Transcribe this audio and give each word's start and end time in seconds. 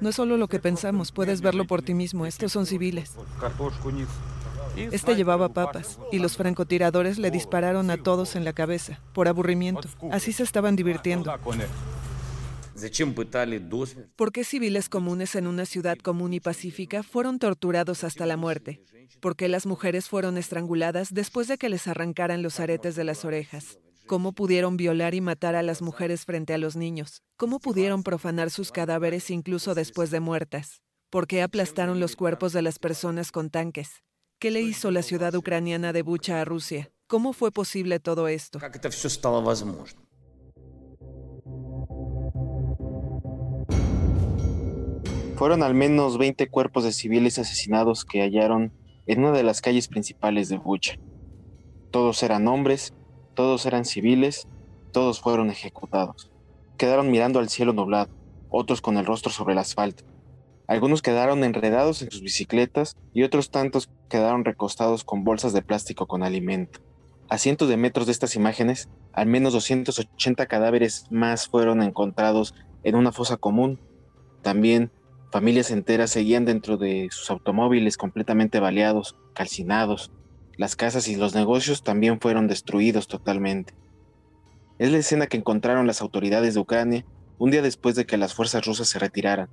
No 0.00 0.08
es 0.08 0.16
solo 0.16 0.36
lo 0.36 0.48
que 0.48 0.58
pensamos, 0.58 1.12
puedes 1.12 1.40
verlo 1.40 1.66
por 1.66 1.82
ti 1.82 1.94
mismo. 1.94 2.24
Estos 2.26 2.52
son 2.52 2.66
civiles. 2.66 3.14
Este 4.76 5.16
llevaba 5.16 5.48
papas 5.48 5.98
y 6.12 6.18
los 6.18 6.36
francotiradores 6.36 7.18
le 7.18 7.30
dispararon 7.30 7.90
a 7.90 7.96
todos 7.96 8.36
en 8.36 8.44
la 8.44 8.52
cabeza, 8.52 9.00
por 9.12 9.28
aburrimiento. 9.28 9.88
Así 10.10 10.32
se 10.32 10.44
estaban 10.44 10.76
divirtiendo. 10.76 11.32
¿Por 14.14 14.32
qué 14.32 14.44
civiles 14.44 14.88
comunes 14.88 15.34
en 15.34 15.46
una 15.48 15.66
ciudad 15.66 15.98
común 15.98 16.32
y 16.32 16.40
pacífica 16.40 17.02
fueron 17.02 17.38
torturados 17.38 18.04
hasta 18.04 18.24
la 18.24 18.36
muerte? 18.36 18.80
¿Por 19.20 19.34
qué 19.34 19.48
las 19.48 19.66
mujeres 19.66 20.08
fueron 20.08 20.38
estranguladas 20.38 21.12
después 21.12 21.48
de 21.48 21.58
que 21.58 21.68
les 21.68 21.88
arrancaran 21.88 22.42
los 22.42 22.60
aretes 22.60 22.94
de 22.94 23.04
las 23.04 23.24
orejas? 23.24 23.78
¿Cómo 24.08 24.32
pudieron 24.32 24.78
violar 24.78 25.14
y 25.14 25.20
matar 25.20 25.54
a 25.54 25.62
las 25.62 25.82
mujeres 25.82 26.24
frente 26.24 26.54
a 26.54 26.58
los 26.58 26.76
niños? 26.76 27.20
¿Cómo 27.36 27.58
pudieron 27.58 28.02
profanar 28.02 28.48
sus 28.48 28.72
cadáveres 28.72 29.28
incluso 29.28 29.74
después 29.74 30.10
de 30.10 30.18
muertas? 30.18 30.80
¿Por 31.10 31.26
qué 31.26 31.42
aplastaron 31.42 32.00
los 32.00 32.16
cuerpos 32.16 32.54
de 32.54 32.62
las 32.62 32.78
personas 32.78 33.32
con 33.32 33.50
tanques? 33.50 34.02
¿Qué 34.40 34.50
le 34.50 34.62
hizo 34.62 34.90
la 34.90 35.02
ciudad 35.02 35.34
ucraniana 35.34 35.92
de 35.92 36.00
Bucha 36.00 36.40
a 36.40 36.46
Rusia? 36.46 36.90
¿Cómo 37.06 37.34
fue 37.34 37.52
posible 37.52 38.00
todo 38.00 38.28
esto? 38.28 38.58
Fueron 45.36 45.62
al 45.62 45.74
menos 45.74 46.16
20 46.16 46.48
cuerpos 46.48 46.84
de 46.84 46.92
civiles 46.92 47.38
asesinados 47.38 48.06
que 48.06 48.22
hallaron 48.22 48.72
en 49.06 49.18
una 49.18 49.32
de 49.32 49.42
las 49.42 49.60
calles 49.60 49.86
principales 49.86 50.48
de 50.48 50.56
Bucha. 50.56 50.94
Todos 51.90 52.22
eran 52.22 52.48
hombres, 52.48 52.94
todos 53.38 53.66
eran 53.66 53.84
civiles, 53.84 54.48
todos 54.90 55.20
fueron 55.20 55.48
ejecutados. 55.48 56.32
Quedaron 56.76 57.08
mirando 57.08 57.38
al 57.38 57.48
cielo 57.48 57.72
nublado, 57.72 58.10
otros 58.50 58.80
con 58.80 58.96
el 58.96 59.06
rostro 59.06 59.30
sobre 59.30 59.52
el 59.52 59.60
asfalto, 59.60 60.02
algunos 60.66 61.02
quedaron 61.02 61.44
enredados 61.44 62.02
en 62.02 62.10
sus 62.10 62.20
bicicletas 62.20 62.96
y 63.14 63.22
otros 63.22 63.50
tantos 63.50 63.88
quedaron 64.10 64.44
recostados 64.44 65.04
con 65.04 65.22
bolsas 65.22 65.52
de 65.52 65.62
plástico 65.62 66.08
con 66.08 66.24
alimento. 66.24 66.80
A 67.28 67.38
cientos 67.38 67.68
de 67.68 67.76
metros 67.76 68.06
de 68.06 68.12
estas 68.12 68.34
imágenes, 68.34 68.88
al 69.12 69.26
menos 69.28 69.52
280 69.52 70.44
cadáveres 70.46 71.06
más 71.10 71.46
fueron 71.46 71.80
encontrados 71.80 72.56
en 72.82 72.96
una 72.96 73.12
fosa 73.12 73.36
común. 73.36 73.78
También 74.42 74.90
familias 75.30 75.70
enteras 75.70 76.10
seguían 76.10 76.44
dentro 76.44 76.76
de 76.76 77.06
sus 77.12 77.30
automóviles 77.30 77.96
completamente 77.96 78.58
baleados, 78.58 79.16
calcinados. 79.34 80.10
Las 80.58 80.74
casas 80.74 81.06
y 81.06 81.14
los 81.14 81.36
negocios 81.36 81.84
también 81.84 82.20
fueron 82.20 82.48
destruidos 82.48 83.06
totalmente. 83.06 83.74
Es 84.80 84.90
la 84.90 84.98
escena 84.98 85.28
que 85.28 85.36
encontraron 85.36 85.86
las 85.86 86.02
autoridades 86.02 86.54
de 86.54 86.60
Ucrania 86.60 87.06
un 87.38 87.52
día 87.52 87.62
después 87.62 87.94
de 87.94 88.06
que 88.06 88.16
las 88.16 88.34
fuerzas 88.34 88.66
rusas 88.66 88.88
se 88.88 88.98
retiraran. 88.98 89.48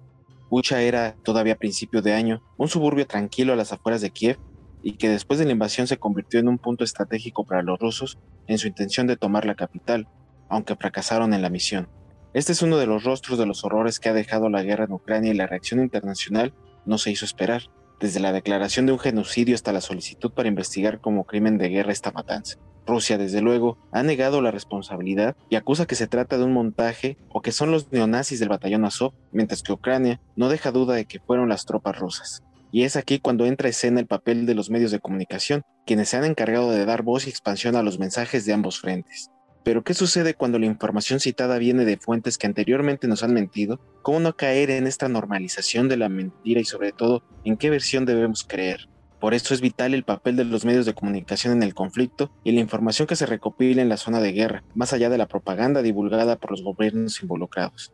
Bucha 0.49 0.81
era, 0.81 1.15
todavía 1.23 1.53
a 1.53 1.57
principio 1.57 2.01
de 2.01 2.13
año, 2.13 2.41
un 2.57 2.69
suburbio 2.69 3.05
tranquilo 3.05 3.53
a 3.53 3.55
las 3.55 3.71
afueras 3.71 4.01
de 4.01 4.09
Kiev 4.09 4.39
y 4.81 4.93
que 4.93 5.07
después 5.07 5.37
de 5.37 5.45
la 5.45 5.51
invasión 5.51 5.85
se 5.85 5.97
convirtió 5.97 6.39
en 6.39 6.47
un 6.47 6.57
punto 6.57 6.83
estratégico 6.83 7.45
para 7.45 7.61
los 7.61 7.77
rusos 7.77 8.17
en 8.47 8.57
su 8.57 8.67
intención 8.67 9.05
de 9.05 9.15
tomar 9.15 9.45
la 9.45 9.53
capital, 9.53 10.07
aunque 10.49 10.75
fracasaron 10.75 11.35
en 11.35 11.43
la 11.43 11.51
misión. 11.51 11.87
Este 12.33 12.51
es 12.51 12.63
uno 12.63 12.77
de 12.77 12.87
los 12.87 13.03
rostros 13.03 13.37
de 13.37 13.45
los 13.45 13.63
horrores 13.63 13.99
que 13.99 14.09
ha 14.09 14.13
dejado 14.13 14.49
la 14.49 14.63
guerra 14.63 14.85
en 14.85 14.93
Ucrania 14.93 15.31
y 15.31 15.37
la 15.37 15.45
reacción 15.45 15.81
internacional 15.81 16.55
no 16.85 16.97
se 16.97 17.11
hizo 17.11 17.25
esperar, 17.25 17.69
desde 17.99 18.19
la 18.19 18.31
declaración 18.31 18.85
de 18.85 18.91
un 18.91 18.99
genocidio 18.99 19.55
hasta 19.55 19.73
la 19.73 19.81
solicitud 19.81 20.31
para 20.31 20.49
investigar 20.49 20.99
como 20.99 21.25
crimen 21.25 21.57
de 21.57 21.69
guerra 21.69 21.91
esta 21.91 22.11
matanza. 22.11 22.57
Rusia, 22.85 23.17
desde 23.17 23.41
luego, 23.41 23.77
ha 23.91 24.03
negado 24.03 24.41
la 24.41 24.51
responsabilidad 24.51 25.35
y 25.49 25.55
acusa 25.55 25.87
que 25.87 25.95
se 25.95 26.07
trata 26.07 26.37
de 26.37 26.43
un 26.43 26.53
montaje 26.53 27.17
o 27.29 27.41
que 27.41 27.51
son 27.51 27.71
los 27.71 27.91
neonazis 27.91 28.39
del 28.39 28.49
batallón 28.49 28.85
Azov, 28.85 29.13
mientras 29.31 29.63
que 29.63 29.73
Ucrania 29.73 30.21
no 30.35 30.49
deja 30.49 30.71
duda 30.71 30.93
de 30.95 31.05
que 31.05 31.19
fueron 31.19 31.49
las 31.49 31.65
tropas 31.65 31.97
rusas. 31.97 32.43
Y 32.71 32.83
es 32.83 32.95
aquí 32.95 33.19
cuando 33.19 33.45
entra 33.45 33.69
escena 33.69 33.99
el 33.99 34.07
papel 34.07 34.45
de 34.45 34.53
los 34.53 34.69
medios 34.69 34.91
de 34.91 34.99
comunicación, 34.99 35.63
quienes 35.85 36.09
se 36.09 36.17
han 36.17 36.25
encargado 36.25 36.71
de 36.71 36.85
dar 36.85 37.03
voz 37.03 37.25
y 37.25 37.29
expansión 37.29 37.75
a 37.75 37.83
los 37.83 37.99
mensajes 37.99 38.45
de 38.45 38.53
ambos 38.53 38.79
frentes. 38.79 39.31
Pero 39.65 39.83
¿qué 39.83 39.95
sucede 39.95 40.35
cuando 40.35 40.59
la 40.59 40.67
información 40.67 41.19
citada 41.19 41.57
viene 41.57 41.85
de 41.85 41.97
fuentes 41.97 42.37
que 42.37 42.45
anteriormente 42.45 43.07
nos 43.07 43.23
han 43.23 43.33
mentido? 43.33 43.79
¿Cómo 44.03 44.19
no 44.19 44.35
caer 44.35 44.69
en 44.69 44.85
esta 44.85 45.09
normalización 45.09 45.89
de 45.89 45.97
la 45.97 46.07
mentira 46.07 46.61
y 46.61 46.65
sobre 46.65 46.91
todo 46.91 47.23
en 47.43 47.57
qué 47.57 47.71
versión 47.71 48.05
debemos 48.05 48.43
creer? 48.43 48.87
Por 49.19 49.33
eso 49.33 49.55
es 49.55 49.61
vital 49.61 49.95
el 49.95 50.03
papel 50.03 50.35
de 50.35 50.45
los 50.45 50.65
medios 50.65 50.85
de 50.85 50.93
comunicación 50.93 51.51
en 51.51 51.63
el 51.63 51.73
conflicto 51.73 52.29
y 52.43 52.51
la 52.51 52.59
información 52.59 53.07
que 53.07 53.15
se 53.15 53.25
recopila 53.25 53.81
en 53.81 53.89
la 53.89 53.97
zona 53.97 54.21
de 54.21 54.33
guerra, 54.33 54.63
más 54.75 54.93
allá 54.93 55.09
de 55.09 55.17
la 55.17 55.27
propaganda 55.27 55.81
divulgada 55.81 56.35
por 56.35 56.51
los 56.51 56.61
gobiernos 56.61 57.23
involucrados. 57.23 57.91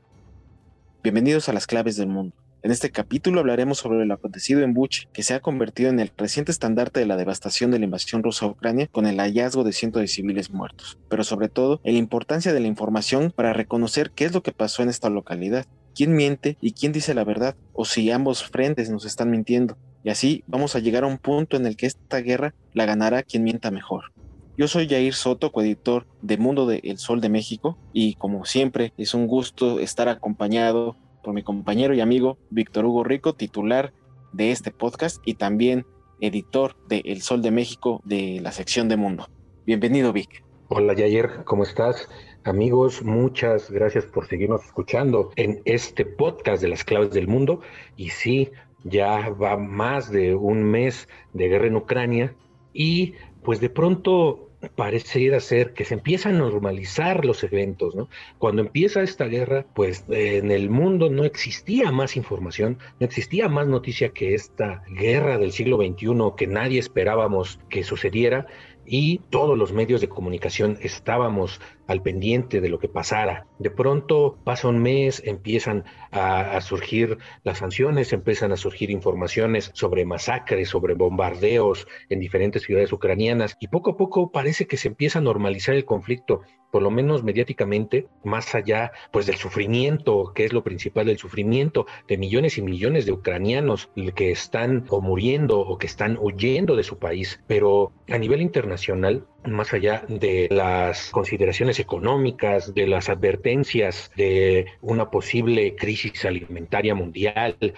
Bienvenidos 1.03 1.47
a 1.47 1.53
las 1.53 1.67
claves 1.67 1.95
del 1.95 2.07
mundo. 2.09 2.35
En 2.63 2.69
este 2.69 2.91
capítulo 2.91 3.39
hablaremos 3.39 3.79
sobre 3.79 4.05
lo 4.05 4.13
acontecido 4.13 4.61
en 4.61 4.75
Buch, 4.75 5.07
que 5.13 5.23
se 5.23 5.33
ha 5.33 5.39
convertido 5.39 5.89
en 5.89 5.99
el 5.99 6.11
reciente 6.15 6.51
estandarte 6.51 6.99
de 6.99 7.07
la 7.07 7.17
devastación 7.17 7.71
de 7.71 7.79
la 7.79 7.85
invasión 7.85 8.21
rusa 8.21 8.45
a 8.45 8.49
Ucrania 8.49 8.85
con 8.85 9.07
el 9.07 9.19
hallazgo 9.19 9.63
de 9.63 9.73
cientos 9.73 9.99
de 9.99 10.07
civiles 10.07 10.51
muertos, 10.51 10.99
pero 11.09 11.23
sobre 11.23 11.49
todo 11.49 11.81
la 11.83 11.91
importancia 11.93 12.53
de 12.53 12.59
la 12.59 12.67
información 12.67 13.33
para 13.35 13.51
reconocer 13.51 14.11
qué 14.11 14.25
es 14.25 14.33
lo 14.35 14.43
que 14.43 14.51
pasó 14.51 14.83
en 14.83 14.89
esta 14.89 15.09
localidad, 15.09 15.65
quién 15.95 16.13
miente 16.13 16.55
y 16.61 16.73
quién 16.73 16.91
dice 16.91 17.15
la 17.15 17.23
verdad, 17.23 17.55
o 17.73 17.83
si 17.83 18.11
ambos 18.11 18.43
frentes 18.43 18.91
nos 18.91 19.05
están 19.05 19.31
mintiendo. 19.31 19.75
Y 20.03 20.11
así 20.11 20.43
vamos 20.45 20.75
a 20.75 20.79
llegar 20.79 21.03
a 21.03 21.07
un 21.07 21.17
punto 21.17 21.57
en 21.57 21.65
el 21.65 21.75
que 21.75 21.87
esta 21.87 22.19
guerra 22.19 22.53
la 22.73 22.85
ganará 22.85 23.23
quien 23.23 23.43
mienta 23.43 23.71
mejor. 23.71 24.11
Yo 24.55 24.67
soy 24.67 24.87
Jair 24.87 25.15
Soto, 25.15 25.51
coeditor 25.51 26.05
de 26.21 26.37
Mundo 26.37 26.67
de 26.67 26.93
Sol 26.97 27.21
de 27.21 27.29
México, 27.29 27.79
y 27.91 28.13
como 28.15 28.45
siempre 28.45 28.93
es 28.97 29.15
un 29.15 29.25
gusto 29.25 29.79
estar 29.79 30.09
acompañado 30.09 30.95
por 31.21 31.33
mi 31.33 31.43
compañero 31.43 31.93
y 31.93 32.01
amigo 32.01 32.37
Víctor 32.49 32.85
Hugo 32.85 33.03
Rico, 33.03 33.33
titular 33.33 33.93
de 34.33 34.51
este 34.51 34.71
podcast 34.71 35.21
y 35.25 35.35
también 35.35 35.85
editor 36.19 36.75
de 36.87 37.01
El 37.05 37.21
Sol 37.21 37.41
de 37.41 37.51
México 37.51 38.01
de 38.05 38.39
la 38.41 38.51
sección 38.51 38.89
de 38.89 38.97
Mundo. 38.97 39.27
Bienvenido, 39.65 40.13
Vic. 40.13 40.43
Hola, 40.69 40.93
Jair, 40.95 41.43
¿cómo 41.45 41.63
estás? 41.63 42.07
Amigos, 42.43 43.03
muchas 43.03 43.69
gracias 43.69 44.05
por 44.05 44.27
seguirnos 44.27 44.63
escuchando 44.63 45.31
en 45.35 45.61
este 45.65 46.05
podcast 46.05 46.61
de 46.61 46.69
las 46.69 46.83
claves 46.83 47.11
del 47.11 47.27
mundo. 47.27 47.61
Y 47.97 48.09
sí, 48.09 48.51
ya 48.83 49.29
va 49.29 49.57
más 49.57 50.11
de 50.11 50.35
un 50.35 50.63
mes 50.63 51.07
de 51.33 51.49
guerra 51.49 51.67
en 51.67 51.75
Ucrania 51.75 52.35
y 52.73 53.13
pues 53.43 53.59
de 53.59 53.69
pronto 53.69 54.50
parece 54.75 55.39
ser 55.39 55.73
que 55.73 55.85
se 55.85 55.95
empiezan 55.95 56.35
a 56.35 56.39
normalizar 56.39 57.25
los 57.25 57.43
eventos, 57.43 57.95
¿no? 57.95 58.09
Cuando 58.37 58.61
empieza 58.61 59.01
esta 59.01 59.25
guerra, 59.25 59.65
pues 59.73 60.05
en 60.09 60.51
el 60.51 60.69
mundo 60.69 61.09
no 61.09 61.23
existía 61.23 61.91
más 61.91 62.15
información, 62.15 62.77
no 62.99 63.05
existía 63.05 63.49
más 63.49 63.67
noticia 63.67 64.09
que 64.09 64.33
esta 64.33 64.83
guerra 64.89 65.37
del 65.37 65.51
siglo 65.51 65.77
XXI 65.77 66.07
que 66.37 66.47
nadie 66.47 66.79
esperábamos 66.79 67.59
que 67.69 67.83
sucediera 67.83 68.47
y 68.85 69.19
todos 69.29 69.57
los 69.57 69.73
medios 69.73 70.01
de 70.01 70.09
comunicación 70.09 70.77
estábamos 70.81 71.61
al 71.91 72.01
pendiente 72.01 72.61
de 72.61 72.69
lo 72.69 72.79
que 72.79 72.87
pasara. 72.87 73.45
De 73.59 73.69
pronto 73.69 74.37
pasa 74.43 74.67
un 74.67 74.79
mes, 74.79 75.21
empiezan 75.25 75.83
a, 76.11 76.59
surgir 76.61 77.17
las 77.43 77.59
sanciones, 77.59 78.13
empiezan 78.13 78.51
a 78.51 78.57
surgir 78.57 78.91
informaciones 78.91 79.71
sobre 79.73 80.05
masacres, 80.05 80.69
sobre 80.69 80.93
bombardeos 80.93 81.87
en 82.09 82.19
diferentes 82.19 82.63
ciudades 82.63 82.91
ucranianas 82.91 83.57
y 83.59 83.67
poco 83.67 83.91
a 83.91 83.97
poco 83.97 84.31
parece 84.31 84.67
que 84.67 84.77
se 84.77 84.87
empieza 84.87 85.19
a 85.19 85.21
normalizar 85.21 85.75
el 85.75 85.85
conflicto, 85.85 86.41
por 86.71 86.81
lo 86.81 86.91
menos 86.91 87.23
mediáticamente, 87.23 88.07
más 88.23 88.55
allá 88.55 88.91
pues 89.11 89.25
del 89.25 89.35
sufrimiento, 89.35 90.31
que 90.33 90.45
es 90.45 90.53
lo 90.53 90.63
principal 90.63 91.05
del 91.07 91.17
sufrimiento 91.17 91.85
de 92.07 92.17
millones 92.17 92.57
y 92.57 92.61
millones 92.61 93.05
de 93.05 93.11
ucranianos 93.11 93.89
que 94.15 94.31
están 94.31 94.85
o 94.89 95.01
muriendo 95.01 95.59
o 95.59 95.77
que 95.77 95.87
están 95.87 96.17
huyendo 96.19 96.75
de 96.75 96.83
su 96.83 96.97
país, 96.97 97.41
pero 97.47 97.91
a 98.09 98.17
nivel 98.17 98.41
internacional 98.41 99.25
más 99.45 99.73
allá 99.73 100.03
de 100.07 100.47
las 100.51 101.09
consideraciones 101.09 101.79
económicas, 101.81 102.73
de 102.73 102.87
las 102.87 103.09
advertencias 103.09 104.11
de 104.15 104.67
una 104.81 105.09
posible 105.09 105.75
crisis 105.75 106.23
alimentaria 106.25 106.95
mundial, 106.95 107.57
de 107.59 107.73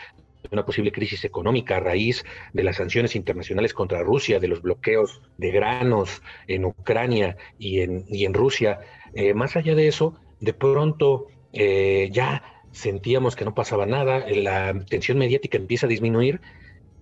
una 0.52 0.66
posible 0.66 0.92
crisis 0.92 1.24
económica 1.26 1.78
a 1.78 1.80
raíz 1.80 2.24
de 2.54 2.64
las 2.64 2.76
sanciones 2.76 3.16
internacionales 3.16 3.74
contra 3.74 4.04
Rusia, 4.04 4.40
de 4.40 4.48
los 4.48 4.62
bloqueos 4.62 5.22
de 5.38 5.52
granos 5.52 6.22
en 6.48 6.66
Ucrania 6.66 7.38
y 7.58 7.80
en, 7.82 8.34
Rusia, 8.34 8.82
eh, 9.16 9.34
más 9.34 9.56
allá 9.56 9.74
de 9.76 9.88
eso, 9.88 10.16
de 10.40 10.54
pronto 10.54 11.28
eh, 11.54 12.10
ya 12.12 12.44
sentíamos 12.72 13.36
que 13.36 13.46
no 13.46 13.56
pasaba 13.56 13.86
nada, 13.86 14.26
la 14.30 14.74
tensión 14.90 15.18
mediática 15.18 15.58
empieza 15.58 15.86
a 15.86 15.90
disminuir 15.90 16.42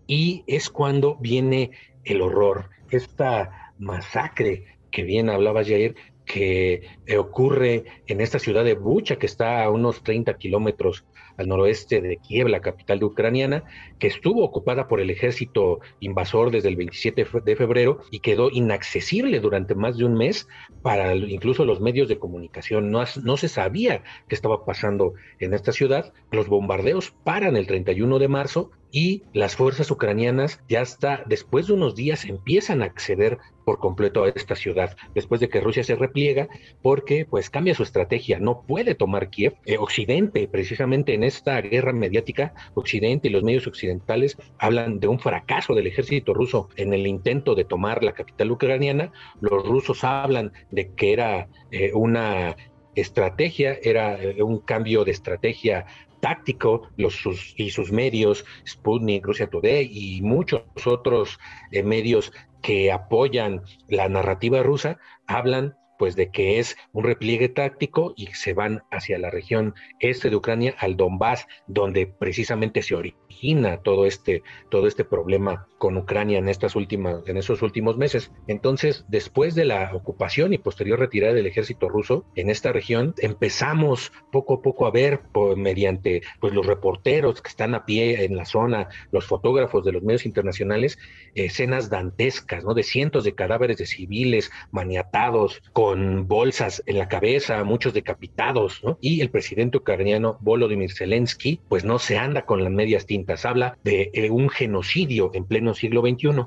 y 0.07 0.43
es 0.47 0.69
cuando 0.69 1.15
viene 1.15 1.71
el 2.03 2.21
horror, 2.21 2.69
esta 2.89 3.73
masacre 3.77 4.65
que 4.91 5.03
bien 5.03 5.29
hablaba 5.29 5.63
Jair, 5.63 5.95
que 6.25 6.83
ocurre 7.17 7.83
en 8.07 8.21
esta 8.21 8.39
ciudad 8.39 8.63
de 8.63 8.75
Bucha, 8.75 9.17
que 9.17 9.25
está 9.25 9.63
a 9.63 9.69
unos 9.69 10.03
30 10.03 10.37
kilómetros 10.37 11.03
al 11.37 11.47
noroeste 11.47 12.01
de 12.01 12.17
Kiev, 12.17 12.47
la 12.47 12.61
capital 12.61 12.99
de 12.99 13.05
ucraniana, 13.05 13.63
que 13.99 14.07
estuvo 14.07 14.43
ocupada 14.43 14.87
por 14.87 14.99
el 14.99 15.09
ejército 15.09 15.79
invasor 15.99 16.51
desde 16.51 16.69
el 16.69 16.75
27 16.75 17.25
de 17.43 17.55
febrero 17.55 17.99
y 18.11 18.19
quedó 18.19 18.49
inaccesible 18.51 19.39
durante 19.39 19.75
más 19.75 19.97
de 19.97 20.05
un 20.05 20.13
mes 20.13 20.47
para 20.81 21.15
incluso 21.15 21.65
los 21.65 21.81
medios 21.81 22.07
de 22.07 22.19
comunicación. 22.19 22.91
No, 22.91 23.03
no 23.23 23.37
se 23.37 23.47
sabía 23.47 24.03
qué 24.27 24.35
estaba 24.35 24.65
pasando 24.65 25.13
en 25.39 25.53
esta 25.53 25.71
ciudad. 25.71 26.13
Los 26.31 26.47
bombardeos 26.47 27.13
paran 27.23 27.55
el 27.55 27.67
31 27.67 28.19
de 28.19 28.27
marzo 28.27 28.71
y 28.91 29.23
las 29.33 29.55
fuerzas 29.55 29.89
ucranianas 29.89 30.61
ya 30.67 30.81
hasta 30.81 31.23
después 31.25 31.67
de 31.67 31.73
unos 31.73 31.95
días 31.95 32.25
empiezan 32.25 32.81
a 32.81 32.85
acceder 32.85 33.39
por 33.65 33.79
completo 33.79 34.23
a 34.23 34.29
esta 34.29 34.55
ciudad, 34.55 34.97
después 35.13 35.39
de 35.39 35.49
que 35.49 35.61
Rusia 35.61 35.83
se 35.83 35.95
repliega, 35.95 36.49
porque 36.81 37.25
pues 37.25 37.49
cambia 37.49 37.75
su 37.75 37.83
estrategia, 37.83 38.39
no 38.39 38.63
puede 38.63 38.95
tomar 38.95 39.29
Kiev. 39.29 39.55
Eh, 39.65 39.77
Occidente, 39.77 40.47
precisamente 40.47 41.13
en 41.13 41.23
esta 41.23 41.61
guerra 41.61 41.93
mediática, 41.93 42.53
Occidente 42.73 43.27
y 43.27 43.31
los 43.31 43.43
medios 43.43 43.67
occidentales 43.67 44.37
hablan 44.57 44.99
de 44.99 45.07
un 45.07 45.19
fracaso 45.19 45.73
del 45.73 45.87
ejército 45.87 46.33
ruso 46.33 46.69
en 46.75 46.93
el 46.93 47.07
intento 47.07 47.55
de 47.55 47.65
tomar 47.65 48.03
la 48.03 48.13
capital 48.13 48.51
ucraniana, 48.51 49.11
los 49.39 49.65
rusos 49.65 50.03
hablan 50.03 50.51
de 50.71 50.91
que 50.93 51.13
era 51.13 51.47
eh, 51.71 51.91
una 51.93 52.55
estrategia, 52.95 53.77
era 53.81 54.21
eh, 54.21 54.43
un 54.43 54.59
cambio 54.59 55.05
de 55.05 55.11
estrategia 55.11 55.85
táctico 56.21 56.89
los, 56.95 57.15
sus, 57.15 57.53
y 57.57 57.71
sus 57.71 57.91
medios, 57.91 58.45
Sputnik, 58.65 59.25
Rusia 59.25 59.49
Today 59.49 59.89
y 59.91 60.21
muchos 60.21 60.63
otros 60.85 61.39
eh, 61.71 61.83
medios 61.83 62.31
que 62.61 62.91
apoyan 62.91 63.63
la 63.89 64.07
narrativa 64.07 64.63
rusa, 64.63 64.99
hablan 65.27 65.75
pues 66.01 66.15
de 66.15 66.31
que 66.31 66.57
es 66.57 66.77
un 66.93 67.03
repliegue 67.03 67.47
táctico 67.47 68.15
y 68.15 68.25
se 68.33 68.55
van 68.55 68.81
hacia 68.89 69.19
la 69.19 69.29
región 69.29 69.75
este 69.99 70.31
de 70.31 70.35
Ucrania, 70.35 70.73
al 70.79 70.97
Donbass, 70.97 71.45
donde 71.67 72.07
precisamente 72.07 72.81
se 72.81 72.95
origina 72.95 73.77
todo 73.83 74.07
este, 74.07 74.41
todo 74.71 74.87
este 74.87 75.05
problema 75.05 75.67
con 75.77 75.97
Ucrania 75.97 76.39
en 76.39 76.49
estas 76.49 76.75
últimas, 76.75 77.21
en 77.27 77.37
esos 77.37 77.61
últimos 77.61 77.97
meses. 77.97 78.31
Entonces, 78.47 79.05
después 79.09 79.53
de 79.53 79.65
la 79.65 79.91
ocupación 79.93 80.53
y 80.53 80.57
posterior 80.57 80.97
retirada 80.97 81.35
del 81.35 81.45
ejército 81.45 81.87
ruso 81.87 82.25
en 82.35 82.49
esta 82.49 82.71
región, 82.71 83.13
empezamos 83.19 84.11
poco 84.31 84.55
a 84.55 84.61
poco 84.63 84.87
a 84.87 84.91
ver 84.91 85.21
por, 85.31 85.55
mediante 85.55 86.23
pues 86.39 86.51
los 86.51 86.65
reporteros 86.65 87.43
que 87.43 87.49
están 87.49 87.75
a 87.75 87.85
pie 87.85 88.25
en 88.25 88.35
la 88.35 88.45
zona, 88.45 88.89
los 89.11 89.27
fotógrafos 89.27 89.85
de 89.85 89.91
los 89.91 90.01
medios 90.01 90.25
internacionales, 90.25 90.97
escenas 91.35 91.91
dantescas, 91.91 92.63
¿no? 92.63 92.73
De 92.73 92.81
cientos 92.81 93.23
de 93.23 93.35
cadáveres 93.35 93.77
de 93.77 93.85
civiles 93.85 94.49
maniatados 94.71 95.61
con 95.73 95.90
con 95.91 96.25
bolsas 96.25 96.81
en 96.85 96.97
la 96.99 97.09
cabeza, 97.09 97.65
muchos 97.65 97.93
decapitados. 97.93 98.81
Y 99.01 99.19
el 99.19 99.29
presidente 99.29 99.79
ucraniano 99.79 100.37
Volodymyr 100.39 100.89
Zelensky, 100.89 101.59
pues 101.67 101.83
no 101.83 101.99
se 101.99 102.17
anda 102.17 102.45
con 102.45 102.63
las 102.63 102.71
medias 102.71 103.05
tintas, 103.05 103.45
habla 103.45 103.77
de 103.83 104.09
eh, 104.13 104.29
un 104.29 104.47
genocidio 104.47 105.31
en 105.33 105.43
pleno 105.43 105.73
siglo 105.73 105.99
XXI. 105.99 106.45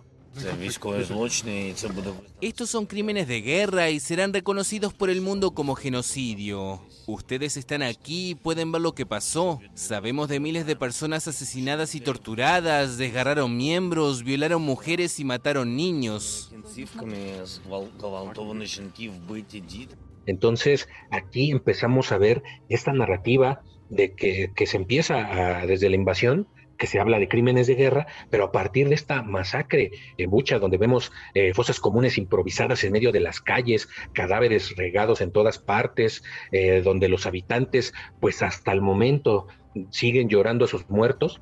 Estos 2.40 2.70
son 2.70 2.86
crímenes 2.86 3.28
de 3.28 3.40
guerra 3.40 3.90
y 3.90 4.00
serán 4.00 4.32
reconocidos 4.32 4.92
por 4.92 5.10
el 5.10 5.20
mundo 5.20 5.52
como 5.52 5.74
genocidio. 5.74 6.80
Ustedes 7.06 7.56
están 7.56 7.82
aquí 7.82 8.30
y 8.30 8.34
pueden 8.34 8.72
ver 8.72 8.82
lo 8.82 8.94
que 8.94 9.06
pasó. 9.06 9.60
Sabemos 9.74 10.28
de 10.28 10.40
miles 10.40 10.66
de 10.66 10.76
personas 10.76 11.28
asesinadas 11.28 11.94
y 11.94 12.00
torturadas, 12.00 12.98
desgarraron 12.98 13.56
miembros, 13.56 14.24
violaron 14.24 14.62
mujeres 14.62 15.20
y 15.20 15.24
mataron 15.24 15.76
niños. 15.76 16.52
Entonces 20.26 20.88
aquí 21.10 21.50
empezamos 21.50 22.10
a 22.12 22.18
ver 22.18 22.42
esta 22.68 22.92
narrativa 22.92 23.62
de 23.90 24.14
que, 24.14 24.50
que 24.56 24.66
se 24.66 24.78
empieza 24.78 25.64
desde 25.66 25.90
la 25.90 25.96
invasión 25.96 26.48
que 26.76 26.86
se 26.86 27.00
habla 27.00 27.18
de 27.18 27.28
crímenes 27.28 27.66
de 27.66 27.74
guerra, 27.74 28.06
pero 28.30 28.44
a 28.44 28.52
partir 28.52 28.88
de 28.88 28.94
esta 28.94 29.22
masacre 29.22 29.90
en 30.18 30.30
Bucha, 30.30 30.58
donde 30.58 30.78
vemos 30.78 31.12
eh, 31.34 31.54
fosas 31.54 31.80
comunes 31.80 32.18
improvisadas 32.18 32.84
en 32.84 32.92
medio 32.92 33.12
de 33.12 33.20
las 33.20 33.40
calles, 33.40 33.88
cadáveres 34.12 34.76
regados 34.76 35.20
en 35.20 35.32
todas 35.32 35.58
partes, 35.58 36.22
eh, 36.52 36.82
donde 36.82 37.08
los 37.08 37.26
habitantes, 37.26 37.94
pues 38.20 38.42
hasta 38.42 38.72
el 38.72 38.80
momento 38.80 39.46
siguen 39.90 40.28
llorando 40.28 40.64
a 40.64 40.68
sus 40.68 40.88
muertos, 40.88 41.40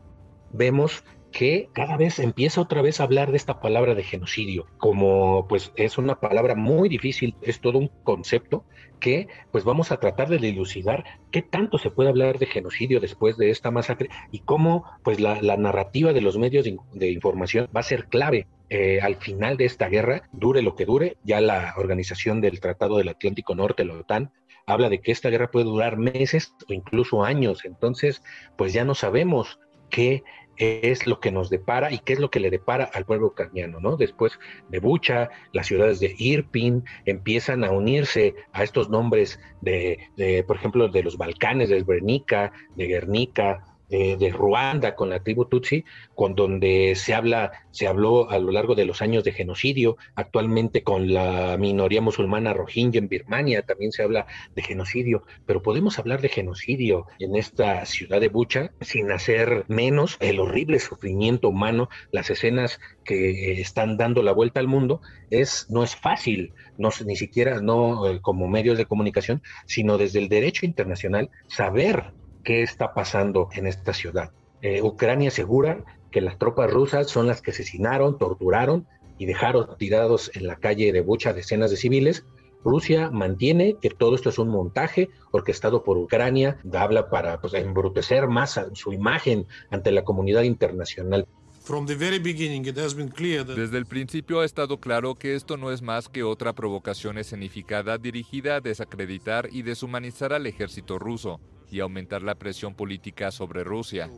vemos 0.53 1.05
que 1.33 1.69
cada 1.73 1.97
vez 1.97 2.19
empieza 2.19 2.61
otra 2.61 2.83
vez 2.83 3.01
a 3.01 3.05
hablar 3.05 3.31
de 3.31 3.37
esta 3.37 3.61
palabra 3.61 3.95
de 3.95 4.05
genocidio, 4.05 4.67
como 4.79 5.49
pues 5.49 5.73
es 5.77 5.99
una 5.99 6.21
palabra 6.21 6.55
muy 6.55 6.89
difícil, 6.89 7.35
es 7.43 7.61
todo 7.61 7.79
un 7.79 7.91
concepto 8.05 8.65
que 9.01 9.27
pues 9.51 9.65
vamos 9.65 9.91
a 9.91 9.99
tratar 9.99 10.29
de 10.29 10.39
dilucidar 10.39 11.05
qué 11.33 11.43
tanto 11.43 11.79
se 11.79 11.91
puede 11.91 12.11
hablar 12.11 12.39
de 12.39 12.47
genocidio 12.47 13.01
después 13.01 13.37
de 13.37 13.51
esta 13.51 13.71
masacre 13.71 14.09
y 14.31 14.41
cómo 14.41 14.85
pues 15.03 15.19
la, 15.19 15.41
narrativa 15.57 16.13
de 16.13 16.21
los 16.21 16.39
medios 16.39 16.65
de, 16.65 17.11
información 17.11 17.69
va 17.75 17.81
a 17.81 17.85
ser 17.85 18.07
clave 18.07 18.47
eh, 18.71 19.01
al 19.03 19.17
final 19.17 19.57
de 19.57 19.65
esta 19.65 19.89
guerra, 19.89 20.23
dure 20.33 20.63
lo 20.63 20.77
que 20.77 20.87
dure, 20.87 21.17
ya 21.25 21.41
la 21.41 21.75
organización 21.77 22.41
del 22.41 22.61
Tratado 22.61 22.97
del 22.99 23.09
Atlántico 23.09 23.55
Norte, 23.55 23.85
la 23.85 23.95
OTAN, 23.95 24.31
habla 24.67 24.89
de 24.89 25.01
que 25.01 25.13
esta 25.13 25.31
guerra 25.31 25.51
puede 25.51 25.67
durar 25.67 25.97
meses 25.97 26.55
o 26.69 26.73
incluso 26.73 27.25
años, 27.25 27.65
entonces 27.65 28.23
pues 28.57 28.73
ya 28.73 28.85
no 28.85 28.95
sabemos 28.95 29.59
qué 29.91 30.23
es 30.57 31.07
lo 31.07 31.21
que 31.21 31.33
nos 31.33 31.51
depara 31.51 31.93
y 31.93 31.99
qué 31.99 32.13
es 32.13 32.19
lo 32.19 32.31
que 32.31 32.41
le 32.41 32.51
depara 32.51 32.85
al 32.93 33.05
pueblo 33.05 33.29
ucraniano, 33.29 33.81
¿no? 33.81 33.97
Después 33.97 34.39
de 34.69 34.79
Bucha, 34.79 35.31
las 35.53 35.67
ciudades 35.67 36.01
de 36.01 36.15
Irpin 36.19 36.85
empiezan 37.05 37.65
a 37.65 37.71
unirse 37.71 38.35
a 38.53 38.63
estos 38.63 38.91
nombres 38.91 39.41
de, 39.61 39.99
de 40.17 40.45
por 40.45 40.57
ejemplo, 40.57 40.89
de 40.89 41.03
los 41.03 41.17
Balcanes, 41.17 41.69
de 41.69 41.77
Srebrenica, 41.77 42.53
de 42.77 42.87
Guernica, 42.87 43.72
de, 43.93 44.31
Ruanda 44.31 44.95
con 44.95 45.11
la 45.11 45.23
tribu 45.23 45.45
Tutsi, 45.45 45.85
con 46.15 46.35
donde 46.35 46.95
se 46.97 47.13
habla, 47.13 47.53
se 47.71 47.87
habló 47.87 48.31
a 48.31 48.39
lo 48.39 48.51
largo 48.51 48.75
de 48.75 48.87
los 48.87 49.03
años 49.03 49.23
de 49.25 49.33
genocidio, 49.33 49.97
actualmente 50.15 50.83
con 50.83 51.13
la 51.13 51.57
minoría 51.59 52.01
musulmana 52.01 52.55
rohingya 52.55 52.99
en 52.99 53.09
Birmania 53.09 53.63
también 53.63 53.93
se 53.93 54.03
habla 54.03 54.27
de 54.55 54.63
genocidio, 54.63 55.25
pero 55.47 55.63
podemos 55.63 55.99
hablar 55.99 56.23
de 56.23 56.31
genocidio 56.31 57.07
en 57.19 57.37
esta 57.37 57.85
ciudad 57.85 58.21
de 58.21 58.29
Bucha 58.29 58.73
sin 58.81 59.11
hacer 59.11 59.65
menos 59.69 60.17
el 60.21 60.41
horrible 60.41 60.79
sufrimiento 60.79 61.49
humano, 61.49 61.91
las 62.13 62.31
escenas 62.31 62.81
que 63.05 63.61
están 63.61 63.97
dando 63.99 64.23
la 64.23 64.33
vuelta 64.33 64.61
al 64.61 64.69
mundo, 64.69 65.03
es, 65.31 65.67
no 65.69 65.83
es 65.85 65.97
fácil, 65.97 66.55
no, 66.79 66.91
ni 67.05 67.17
siquiera 67.17 67.61
no 67.61 68.09
eh, 68.09 68.21
como 68.23 68.49
medios 68.49 68.79
de 68.79 68.87
comunicación, 68.87 69.43
sino 69.67 69.99
desde 69.99 70.19
el 70.19 70.29
derecho 70.29 70.65
internacional, 70.65 71.31
saber 71.49 72.13
qué 72.43 72.63
está 72.63 72.95
pasando 72.95 73.49
en 73.53 73.67
esta 73.67 73.93
ciudad. 73.93 74.33
Eh, 74.63 74.83
Ucrania 74.83 75.29
asegura 75.29 75.85
que 76.11 76.21
las 76.21 76.39
tropas 76.39 76.71
rusas 76.71 77.09
son 77.09 77.27
las 77.27 77.43
que 77.43 77.51
asesinaron, 77.51 78.19
torturaron 78.19 78.87
y 79.19 79.27
dejaron 79.27 79.77
tirados 79.79 80.31
en 80.35 80.47
la 80.47 80.57
calle 80.57 80.93
de 80.93 81.01
Bucha 81.01 81.33
decenas 81.33 81.71
de 81.71 81.77
civiles. 81.77 82.25
Rusia 82.65 83.11
mantiene 83.11 83.77
que 83.81 83.91
todo 83.91 84.15
esto 84.15 84.29
es 84.29 84.39
un 84.39 84.49
montaje 84.49 85.11
orquestado 85.33 85.83
por 85.83 85.99
Ucrania, 85.99 86.59
habla 86.73 87.11
para 87.11 87.41
pues, 87.41 87.55
embrutecer 87.55 88.29
más 88.29 88.61
su 88.75 88.93
imagen 88.93 89.47
ante 89.71 89.91
la 89.91 90.05
comunidad 90.05 90.43
internacional. 90.43 91.27
Desde 93.55 93.79
el 93.79 93.87
principio 93.87 94.41
ha 94.41 94.45
estado 94.45 94.79
claro 94.79 95.15
que 95.15 95.35
esto 95.35 95.57
no 95.57 95.71
es 95.71 95.83
más 95.83 96.09
que 96.09 96.23
otra 96.25 96.53
provocación 96.53 97.19
escenificada 97.19 97.99
dirigida 97.99 98.57
a 98.57 98.61
desacreditar 98.61 99.49
y 99.51 99.63
deshumanizar 99.63 100.33
al 100.33 100.47
ejército 100.47 100.99
ruso 100.99 101.41
y 101.73 101.81
aumentar 101.81 102.23
la 102.23 102.35
presión 102.35 102.75
política 102.75 103.31
sobre 103.31 103.65
Rusia. 103.65 104.11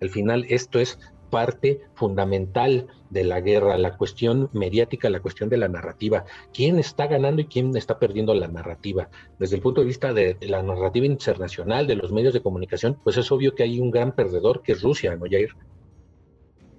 Al 0.00 0.10
final 0.10 0.46
esto 0.48 0.78
es 0.78 0.98
parte 1.30 1.80
fundamental 1.94 2.86
de 3.10 3.24
la 3.24 3.40
guerra, 3.40 3.76
la 3.76 3.96
cuestión 3.96 4.50
mediática, 4.52 5.10
la 5.10 5.18
cuestión 5.18 5.48
de 5.48 5.56
la 5.56 5.66
narrativa. 5.66 6.24
¿Quién 6.52 6.78
está 6.78 7.08
ganando 7.08 7.42
y 7.42 7.46
quién 7.46 7.76
está 7.76 7.98
perdiendo 7.98 8.34
la 8.34 8.46
narrativa? 8.46 9.08
Desde 9.40 9.56
el 9.56 9.62
punto 9.62 9.80
de 9.80 9.88
vista 9.88 10.12
de 10.12 10.36
la 10.42 10.62
narrativa 10.62 11.06
internacional, 11.06 11.88
de 11.88 11.96
los 11.96 12.12
medios 12.12 12.34
de 12.34 12.42
comunicación, 12.42 12.96
pues 13.02 13.16
es 13.16 13.32
obvio 13.32 13.56
que 13.56 13.64
hay 13.64 13.80
un 13.80 13.90
gran 13.90 14.14
perdedor 14.14 14.62
que 14.62 14.72
es 14.72 14.82
Rusia, 14.82 15.16
¿no, 15.16 15.26
Jair? 15.28 15.56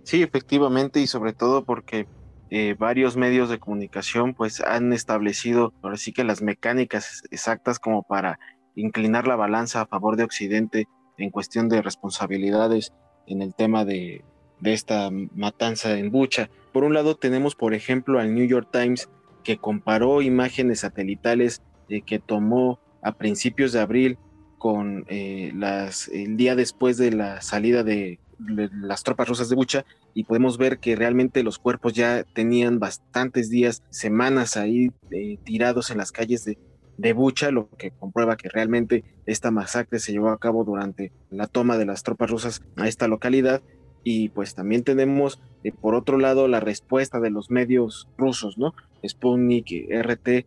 Sí, 0.03 0.24
efectivamente, 0.24 1.01
y 1.01 1.07
sobre 1.07 1.34
todo 1.34 1.65
porque 1.65 2.07
eh, 2.51 2.75
varios 2.77 3.17
medios 3.17 3.49
de 3.49 3.59
comunicación 3.59 4.35
pues 4.35 4.61
han 4.61 4.93
establecido 4.93 5.73
ahora 5.81 5.97
sí 5.97 6.13
que 6.13 6.23
las 6.23 6.43
mecánicas 6.43 7.23
exactas 7.31 7.79
como 7.79 8.03
para 8.03 8.39
inclinar 8.75 9.27
la 9.27 9.35
balanza 9.35 9.81
a 9.81 9.87
favor 9.87 10.15
de 10.15 10.23
Occidente 10.23 10.87
en 11.17 11.31
cuestión 11.31 11.69
de 11.69 11.81
responsabilidades 11.81 12.93
en 13.25 13.41
el 13.41 13.55
tema 13.55 13.83
de, 13.83 14.23
de 14.59 14.73
esta 14.73 15.09
matanza 15.33 15.97
en 15.97 16.11
Bucha. 16.11 16.49
Por 16.71 16.83
un 16.83 16.93
lado 16.93 17.15
tenemos 17.15 17.55
por 17.55 17.73
ejemplo 17.73 18.19
al 18.19 18.35
New 18.35 18.45
York 18.45 18.69
Times 18.71 19.09
que 19.43 19.57
comparó 19.57 20.21
imágenes 20.21 20.81
satelitales 20.81 21.63
que 22.05 22.19
tomó 22.19 22.79
a 23.01 23.13
principios 23.13 23.71
de 23.71 23.79
abril 23.79 24.17
con 24.57 25.05
las, 25.53 26.07
el 26.09 26.37
día 26.37 26.55
después 26.55 26.97
de 26.97 27.11
la 27.11 27.41
salida 27.41 27.83
de 27.83 28.19
las 28.39 29.03
tropas 29.03 29.29
rusas 29.29 29.49
de 29.49 29.55
Bucha 29.55 29.85
y 30.15 30.24
podemos 30.24 30.57
ver 30.57 30.79
que 30.79 30.95
realmente 30.95 31.43
los 31.43 31.60
cuerpos 31.60 31.93
ya 31.93 32.24
tenían 32.24 32.79
bastantes 32.79 33.50
días, 33.50 33.84
semanas 33.89 34.55
ahí 34.55 34.91
eh, 35.12 35.38
tirados 35.43 35.91
en 35.91 35.98
las 35.98 36.13
calles 36.13 36.45
de, 36.45 36.57
de 36.98 37.12
Bucha, 37.12 37.51
lo 37.51 37.67
que 37.77 37.91
comprueba 37.91 38.38
que 38.38 38.48
realmente 38.48 39.03
esta 39.25 39.51
masacre 39.51 40.00
se 40.00 40.13
llevó 40.13 40.29
a 40.29 40.39
cabo 40.39 40.63
durante 40.63 41.12
la 41.29 41.48
toma 41.48 41.77
de 41.77 41.86
las 41.86 42.01
tropas 42.03 42.31
rusas 42.31 42.63
a 42.77 42.88
esta 42.88 43.10
localidad. 43.10 43.62
Y 44.05 44.29
pues 44.29 44.55
también 44.55 44.84
tenemos, 44.84 45.41
eh, 45.65 45.74
por 45.74 45.95
otro 45.95 46.17
lado, 46.17 46.48
la 46.48 46.62
respuesta 46.62 47.19
de 47.19 47.31
los 47.31 47.51
medios 47.51 48.07
rusos, 48.17 48.57
¿no? 48.57 48.74
Sputnik, 49.05 49.67
RT, 49.91 50.27
eh, 50.29 50.45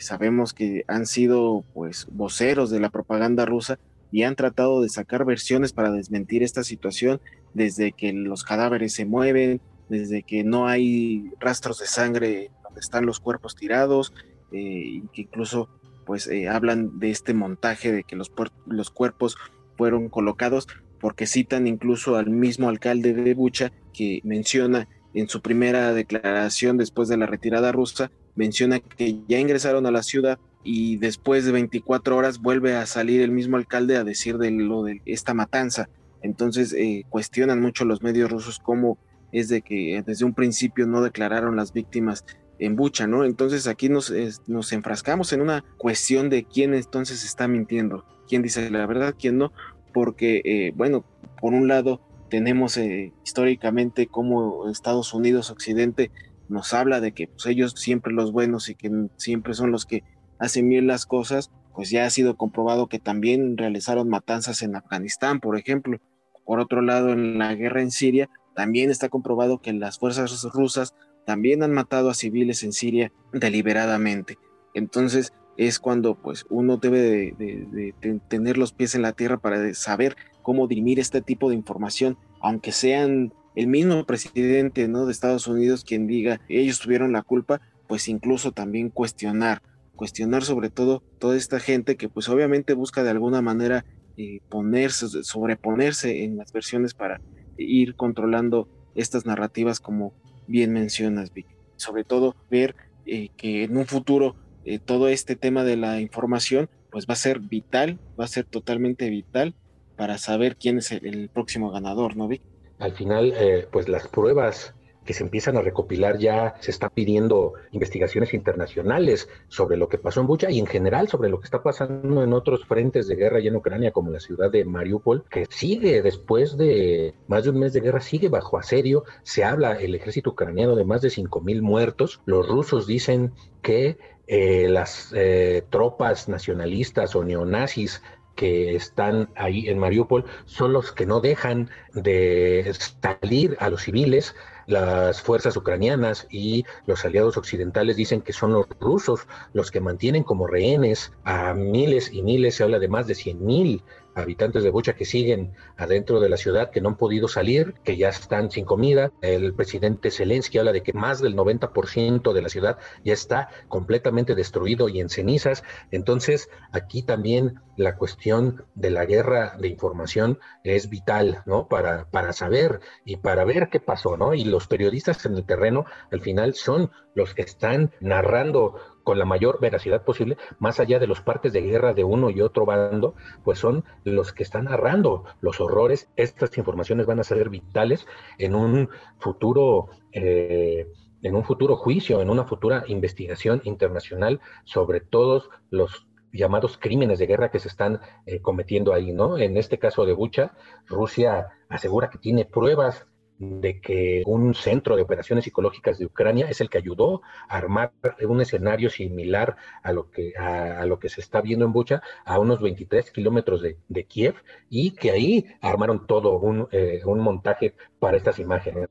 sabemos 0.00 0.52
que 0.52 0.84
han 0.88 1.06
sido 1.06 1.64
pues 1.72 2.06
voceros 2.12 2.68
de 2.68 2.80
la 2.80 2.90
propaganda 2.90 3.46
rusa 3.46 3.78
y 4.12 4.24
han 4.24 4.36
tratado 4.36 4.82
de 4.82 4.88
sacar 4.88 5.24
versiones 5.24 5.72
para 5.72 5.90
desmentir 5.90 6.42
esta 6.42 6.64
situación 6.64 7.20
desde 7.56 7.92
que 7.92 8.12
los 8.12 8.44
cadáveres 8.44 8.92
se 8.92 9.06
mueven, 9.06 9.62
desde 9.88 10.22
que 10.22 10.44
no 10.44 10.68
hay 10.68 11.30
rastros 11.40 11.78
de 11.78 11.86
sangre 11.86 12.50
donde 12.62 12.80
están 12.80 13.06
los 13.06 13.18
cuerpos 13.18 13.56
tirados 13.56 14.12
eh, 14.52 15.02
que 15.12 15.22
incluso 15.22 15.70
pues 16.04 16.26
eh, 16.26 16.48
hablan 16.48 16.98
de 17.00 17.10
este 17.10 17.32
montaje 17.34 17.90
de 17.92 18.04
que 18.04 18.14
los, 18.14 18.30
los 18.66 18.90
cuerpos 18.90 19.36
fueron 19.76 20.08
colocados 20.08 20.68
porque 21.00 21.26
citan 21.26 21.66
incluso 21.66 22.16
al 22.16 22.28
mismo 22.28 22.68
alcalde 22.68 23.14
de 23.14 23.34
Bucha 23.34 23.72
que 23.94 24.20
menciona 24.22 24.86
en 25.14 25.28
su 25.28 25.40
primera 25.40 25.94
declaración 25.94 26.76
después 26.76 27.08
de 27.08 27.16
la 27.16 27.26
retirada 27.26 27.72
rusa, 27.72 28.10
menciona 28.34 28.80
que 28.80 29.18
ya 29.26 29.38
ingresaron 29.38 29.86
a 29.86 29.90
la 29.90 30.02
ciudad 30.02 30.38
y 30.62 30.96
después 30.96 31.46
de 31.46 31.52
24 31.52 32.16
horas 32.16 32.38
vuelve 32.38 32.76
a 32.76 32.84
salir 32.86 33.22
el 33.22 33.30
mismo 33.30 33.56
alcalde 33.56 33.96
a 33.96 34.04
decir 34.04 34.36
de 34.36 34.50
lo 34.50 34.82
de 34.82 35.00
esta 35.06 35.32
matanza. 35.32 35.88
Entonces 36.26 36.72
eh, 36.72 37.04
cuestionan 37.08 37.60
mucho 37.60 37.84
los 37.84 38.02
medios 38.02 38.30
rusos 38.30 38.58
cómo 38.58 38.98
es 39.32 39.48
de 39.48 39.62
que 39.62 40.02
desde 40.04 40.24
un 40.24 40.34
principio 40.34 40.86
no 40.86 41.02
declararon 41.02 41.56
las 41.56 41.72
víctimas 41.72 42.24
en 42.58 42.76
Bucha, 42.76 43.06
¿no? 43.06 43.24
Entonces 43.24 43.66
aquí 43.66 43.88
nos, 43.88 44.12
nos 44.46 44.72
enfrascamos 44.72 45.32
en 45.32 45.40
una 45.40 45.64
cuestión 45.78 46.30
de 46.30 46.44
quién 46.44 46.74
entonces 46.74 47.24
está 47.24 47.48
mintiendo, 47.48 48.04
quién 48.28 48.42
dice 48.42 48.70
la 48.70 48.86
verdad, 48.86 49.14
quién 49.18 49.38
no, 49.38 49.52
porque, 49.92 50.42
eh, 50.44 50.72
bueno, 50.74 51.04
por 51.40 51.54
un 51.54 51.68
lado 51.68 52.00
tenemos 52.28 52.76
eh, 52.76 53.12
históricamente 53.24 54.06
como 54.06 54.68
Estados 54.68 55.14
Unidos, 55.14 55.50
Occidente, 55.50 56.10
nos 56.48 56.74
habla 56.74 57.00
de 57.00 57.12
que 57.12 57.28
pues, 57.28 57.46
ellos 57.46 57.74
siempre 57.76 58.12
los 58.12 58.32
buenos 58.32 58.68
y 58.68 58.74
que 58.74 58.90
siempre 59.16 59.54
son 59.54 59.70
los 59.70 59.86
que 59.86 60.02
hacen 60.38 60.68
bien 60.68 60.86
las 60.86 61.06
cosas, 61.06 61.50
pues 61.74 61.90
ya 61.90 62.06
ha 62.06 62.10
sido 62.10 62.36
comprobado 62.36 62.88
que 62.88 62.98
también 62.98 63.56
realizaron 63.56 64.08
matanzas 64.08 64.62
en 64.62 64.76
Afganistán, 64.76 65.40
por 65.40 65.58
ejemplo. 65.58 65.98
Por 66.46 66.60
otro 66.60 66.80
lado, 66.80 67.10
en 67.12 67.38
la 67.38 67.54
guerra 67.54 67.82
en 67.82 67.90
Siria, 67.90 68.30
también 68.54 68.90
está 68.90 69.10
comprobado 69.10 69.58
que 69.58 69.72
las 69.72 69.98
fuerzas 69.98 70.42
rusas 70.54 70.94
también 71.26 71.62
han 71.62 71.72
matado 71.72 72.08
a 72.08 72.14
civiles 72.14 72.62
en 72.62 72.72
Siria 72.72 73.12
deliberadamente. 73.32 74.38
Entonces 74.72 75.32
es 75.58 75.78
cuando 75.78 76.14
pues 76.14 76.46
uno 76.48 76.76
debe 76.76 77.34
de, 77.36 78.20
tener 78.28 78.56
los 78.56 78.72
pies 78.72 78.94
en 78.94 79.02
la 79.02 79.12
tierra 79.12 79.38
para 79.38 79.74
saber 79.74 80.16
cómo 80.42 80.68
dirimir 80.68 81.00
este 81.00 81.20
tipo 81.20 81.50
de 81.50 81.56
información, 81.56 82.16
aunque 82.40 82.72
sean 82.72 83.34
el 83.54 83.66
mismo 83.66 84.04
presidente 84.04 84.86
¿no? 84.86 85.06
de 85.06 85.12
Estados 85.12 85.46
Unidos 85.46 85.82
quien 85.84 86.06
diga 86.06 86.40
ellos 86.48 86.78
tuvieron 86.78 87.12
la 87.12 87.22
culpa, 87.22 87.60
pues 87.88 88.08
incluso 88.08 88.52
también 88.52 88.90
cuestionar 88.90 89.62
cuestionar 89.96 90.44
sobre 90.44 90.68
todo 90.68 91.02
toda 91.18 91.36
esta 91.36 91.58
gente 91.58 91.96
que 91.96 92.08
pues 92.10 92.28
obviamente 92.28 92.74
busca 92.74 93.02
de 93.02 93.10
alguna 93.10 93.40
manera 93.40 93.86
eh, 94.16 94.40
ponerse, 94.48 95.22
sobreponerse 95.22 96.24
en 96.24 96.36
las 96.36 96.52
versiones 96.52 96.94
para 96.94 97.20
ir 97.58 97.96
controlando 97.96 98.68
estas 98.94 99.26
narrativas 99.26 99.80
como 99.80 100.14
bien 100.46 100.72
mencionas, 100.72 101.32
Vic. 101.32 101.46
Sobre 101.76 102.04
todo 102.04 102.34
ver 102.50 102.74
eh, 103.04 103.28
que 103.36 103.64
en 103.64 103.76
un 103.76 103.86
futuro 103.86 104.36
eh, 104.64 104.78
todo 104.78 105.08
este 105.08 105.36
tema 105.36 105.64
de 105.64 105.76
la 105.76 106.00
información 106.00 106.68
pues 106.90 107.06
va 107.06 107.12
a 107.12 107.16
ser 107.16 107.40
vital, 107.40 107.98
va 108.18 108.24
a 108.24 108.28
ser 108.28 108.44
totalmente 108.44 109.10
vital 109.10 109.54
para 109.96 110.18
saber 110.18 110.56
quién 110.56 110.78
es 110.78 110.92
el, 110.92 111.06
el 111.06 111.28
próximo 111.28 111.70
ganador, 111.70 112.16
¿no, 112.16 112.26
Vic? 112.26 112.42
Al 112.78 112.92
final, 112.92 113.34
pues 113.70 113.88
las 113.88 114.06
pruebas 114.08 114.74
que 115.06 115.14
se 115.14 115.24
empiezan 115.24 115.56
a 115.56 115.62
recopilar 115.62 116.18
ya, 116.18 116.54
se 116.60 116.70
están 116.70 116.90
pidiendo 116.92 117.54
investigaciones 117.70 118.34
internacionales 118.34 119.28
sobre 119.48 119.76
lo 119.76 119.88
que 119.88 119.98
pasó 119.98 120.20
en 120.20 120.26
Bucha 120.26 120.50
y 120.50 120.58
en 120.58 120.66
general 120.66 121.08
sobre 121.08 121.30
lo 121.30 121.40
que 121.40 121.46
está 121.46 121.62
pasando 121.62 122.22
en 122.22 122.32
otros 122.32 122.66
frentes 122.66 123.06
de 123.06 123.16
guerra 123.16 123.40
ya 123.40 123.48
en 123.48 123.56
Ucrania, 123.56 123.92
como 123.92 124.10
la 124.10 124.20
ciudad 124.20 124.50
de 124.50 124.64
Mariupol, 124.64 125.24
que 125.30 125.46
sigue 125.48 126.02
después 126.02 126.56
de 126.58 127.14
más 127.28 127.44
de 127.44 127.50
un 127.50 127.60
mes 127.60 127.72
de 127.72 127.80
guerra, 127.80 128.00
sigue 128.00 128.28
bajo 128.28 128.58
asedio. 128.58 129.04
Se 129.22 129.44
habla 129.44 129.74
el 129.74 129.94
ejército 129.94 130.30
ucraniano 130.30 130.76
de 130.76 130.84
más 130.84 131.00
de 131.00 131.08
5.000 131.08 131.62
muertos. 131.62 132.20
Los 132.26 132.46
rusos 132.48 132.86
dicen 132.86 133.32
que 133.62 133.98
eh, 134.26 134.68
las 134.68 135.12
eh, 135.14 135.62
tropas 135.70 136.28
nacionalistas 136.28 137.14
o 137.14 137.24
neonazis 137.24 138.02
que 138.34 138.74
están 138.76 139.30
ahí 139.34 139.68
en 139.68 139.78
Mariupol 139.78 140.24
son 140.44 140.72
los 140.72 140.92
que 140.92 141.06
no 141.06 141.20
dejan 141.20 141.70
de 141.94 142.70
salir 143.02 143.56
a 143.60 143.70
los 143.70 143.82
civiles 143.82 144.34
las 144.66 145.22
fuerzas 145.22 145.56
ucranianas 145.56 146.26
y 146.30 146.64
los 146.86 147.04
aliados 147.04 147.36
occidentales 147.36 147.96
dicen 147.96 148.20
que 148.20 148.32
son 148.32 148.52
los 148.52 148.66
rusos 148.80 149.26
los 149.52 149.70
que 149.70 149.80
mantienen 149.80 150.24
como 150.24 150.46
rehenes 150.46 151.12
a 151.24 151.54
miles 151.54 152.12
y 152.12 152.22
miles, 152.22 152.56
se 152.56 152.64
habla 152.64 152.78
de 152.78 152.88
más 152.88 153.06
de 153.06 153.14
100 153.14 153.44
mil 153.44 153.82
habitantes 154.16 154.64
de 154.64 154.70
Bucha 154.70 154.94
que 154.94 155.04
siguen 155.04 155.52
adentro 155.76 156.20
de 156.20 156.28
la 156.28 156.36
ciudad, 156.36 156.70
que 156.70 156.80
no 156.80 156.88
han 156.88 156.96
podido 156.96 157.28
salir, 157.28 157.74
que 157.84 157.96
ya 157.96 158.08
están 158.08 158.50
sin 158.50 158.64
comida. 158.64 159.12
El 159.20 159.54
presidente 159.54 160.10
Zelensky 160.10 160.58
habla 160.58 160.72
de 160.72 160.82
que 160.82 160.92
más 160.92 161.20
del 161.20 161.36
90% 161.36 162.32
de 162.32 162.42
la 162.42 162.48
ciudad 162.48 162.78
ya 163.04 163.12
está 163.12 163.50
completamente 163.68 164.34
destruido 164.34 164.88
y 164.88 165.00
en 165.00 165.10
cenizas. 165.10 165.62
Entonces, 165.90 166.48
aquí 166.72 167.02
también 167.02 167.60
la 167.76 167.96
cuestión 167.96 168.64
de 168.74 168.90
la 168.90 169.04
guerra 169.04 169.56
de 169.58 169.68
información 169.68 170.38
es 170.64 170.88
vital, 170.88 171.42
¿no? 171.44 171.68
Para, 171.68 172.08
para 172.10 172.32
saber 172.32 172.80
y 173.04 173.16
para 173.16 173.44
ver 173.44 173.68
qué 173.70 173.80
pasó, 173.80 174.16
¿no? 174.16 174.34
Y 174.34 174.44
los 174.44 174.66
periodistas 174.66 175.24
en 175.26 175.34
el 175.34 175.44
terreno, 175.44 175.84
al 176.10 176.20
final, 176.20 176.54
son 176.54 176.90
los 177.14 177.34
que 177.34 177.42
están 177.42 177.92
narrando 178.00 178.76
con 179.06 179.20
la 179.20 179.24
mayor 179.24 179.60
veracidad 179.60 180.02
posible, 180.02 180.36
más 180.58 180.80
allá 180.80 180.98
de 180.98 181.06
los 181.06 181.20
partes 181.20 181.52
de 181.52 181.60
guerra 181.60 181.94
de 181.94 182.02
uno 182.02 182.28
y 182.28 182.40
otro 182.40 182.66
bando, 182.66 183.14
pues 183.44 183.56
son 183.60 183.84
los 184.02 184.32
que 184.32 184.42
están 184.42 184.64
narrando 184.64 185.26
los 185.40 185.60
horrores. 185.60 186.10
Estas 186.16 186.58
informaciones 186.58 187.06
van 187.06 187.20
a 187.20 187.22
ser 187.22 187.48
vitales 187.48 188.04
en 188.36 188.56
un 188.56 188.88
futuro, 189.20 189.90
eh, 190.10 190.88
en 191.22 191.36
un 191.36 191.44
futuro 191.44 191.76
juicio, 191.76 192.20
en 192.20 192.30
una 192.30 192.46
futura 192.46 192.82
investigación 192.88 193.60
internacional 193.62 194.40
sobre 194.64 195.00
todos 195.00 195.50
los 195.70 196.08
llamados 196.32 196.76
crímenes 196.76 197.20
de 197.20 197.28
guerra 197.28 197.52
que 197.52 197.60
se 197.60 197.68
están 197.68 198.00
eh, 198.26 198.40
cometiendo 198.42 198.92
ahí, 198.92 199.12
¿no? 199.12 199.38
En 199.38 199.56
este 199.56 199.78
caso 199.78 200.04
de 200.04 200.14
Bucha, 200.14 200.56
Rusia 200.88 201.50
asegura 201.68 202.10
que 202.10 202.18
tiene 202.18 202.44
pruebas 202.44 203.06
de 203.38 203.80
que 203.80 204.22
un 204.26 204.54
centro 204.54 204.96
de 204.96 205.02
operaciones 205.02 205.44
psicológicas 205.44 205.98
de 205.98 206.06
Ucrania 206.06 206.48
es 206.48 206.60
el 206.60 206.70
que 206.70 206.78
ayudó 206.78 207.22
a 207.48 207.56
armar 207.56 207.92
un 208.26 208.40
escenario 208.40 208.90
similar 208.90 209.56
a 209.82 209.92
lo 209.92 210.10
que, 210.10 210.32
a, 210.36 210.84
lo 210.86 210.98
que 210.98 211.08
se 211.08 211.20
está 211.20 211.40
viendo 211.40 211.64
en 211.64 211.72
Bucha, 211.72 212.02
a 212.24 212.38
unos 212.38 212.60
23 212.60 213.10
kilómetros 213.10 213.62
de, 213.62 214.04
Kiev, 214.04 214.34
y 214.70 214.92
que 214.92 215.10
ahí 215.10 215.46
armaron 215.60 216.06
todo 216.06 216.38
un, 216.38 216.68
eh, 216.72 217.00
un 217.04 217.20
montaje 217.20 217.74
para 217.98 218.16
estas 218.16 218.38
imágenes. 218.38 218.88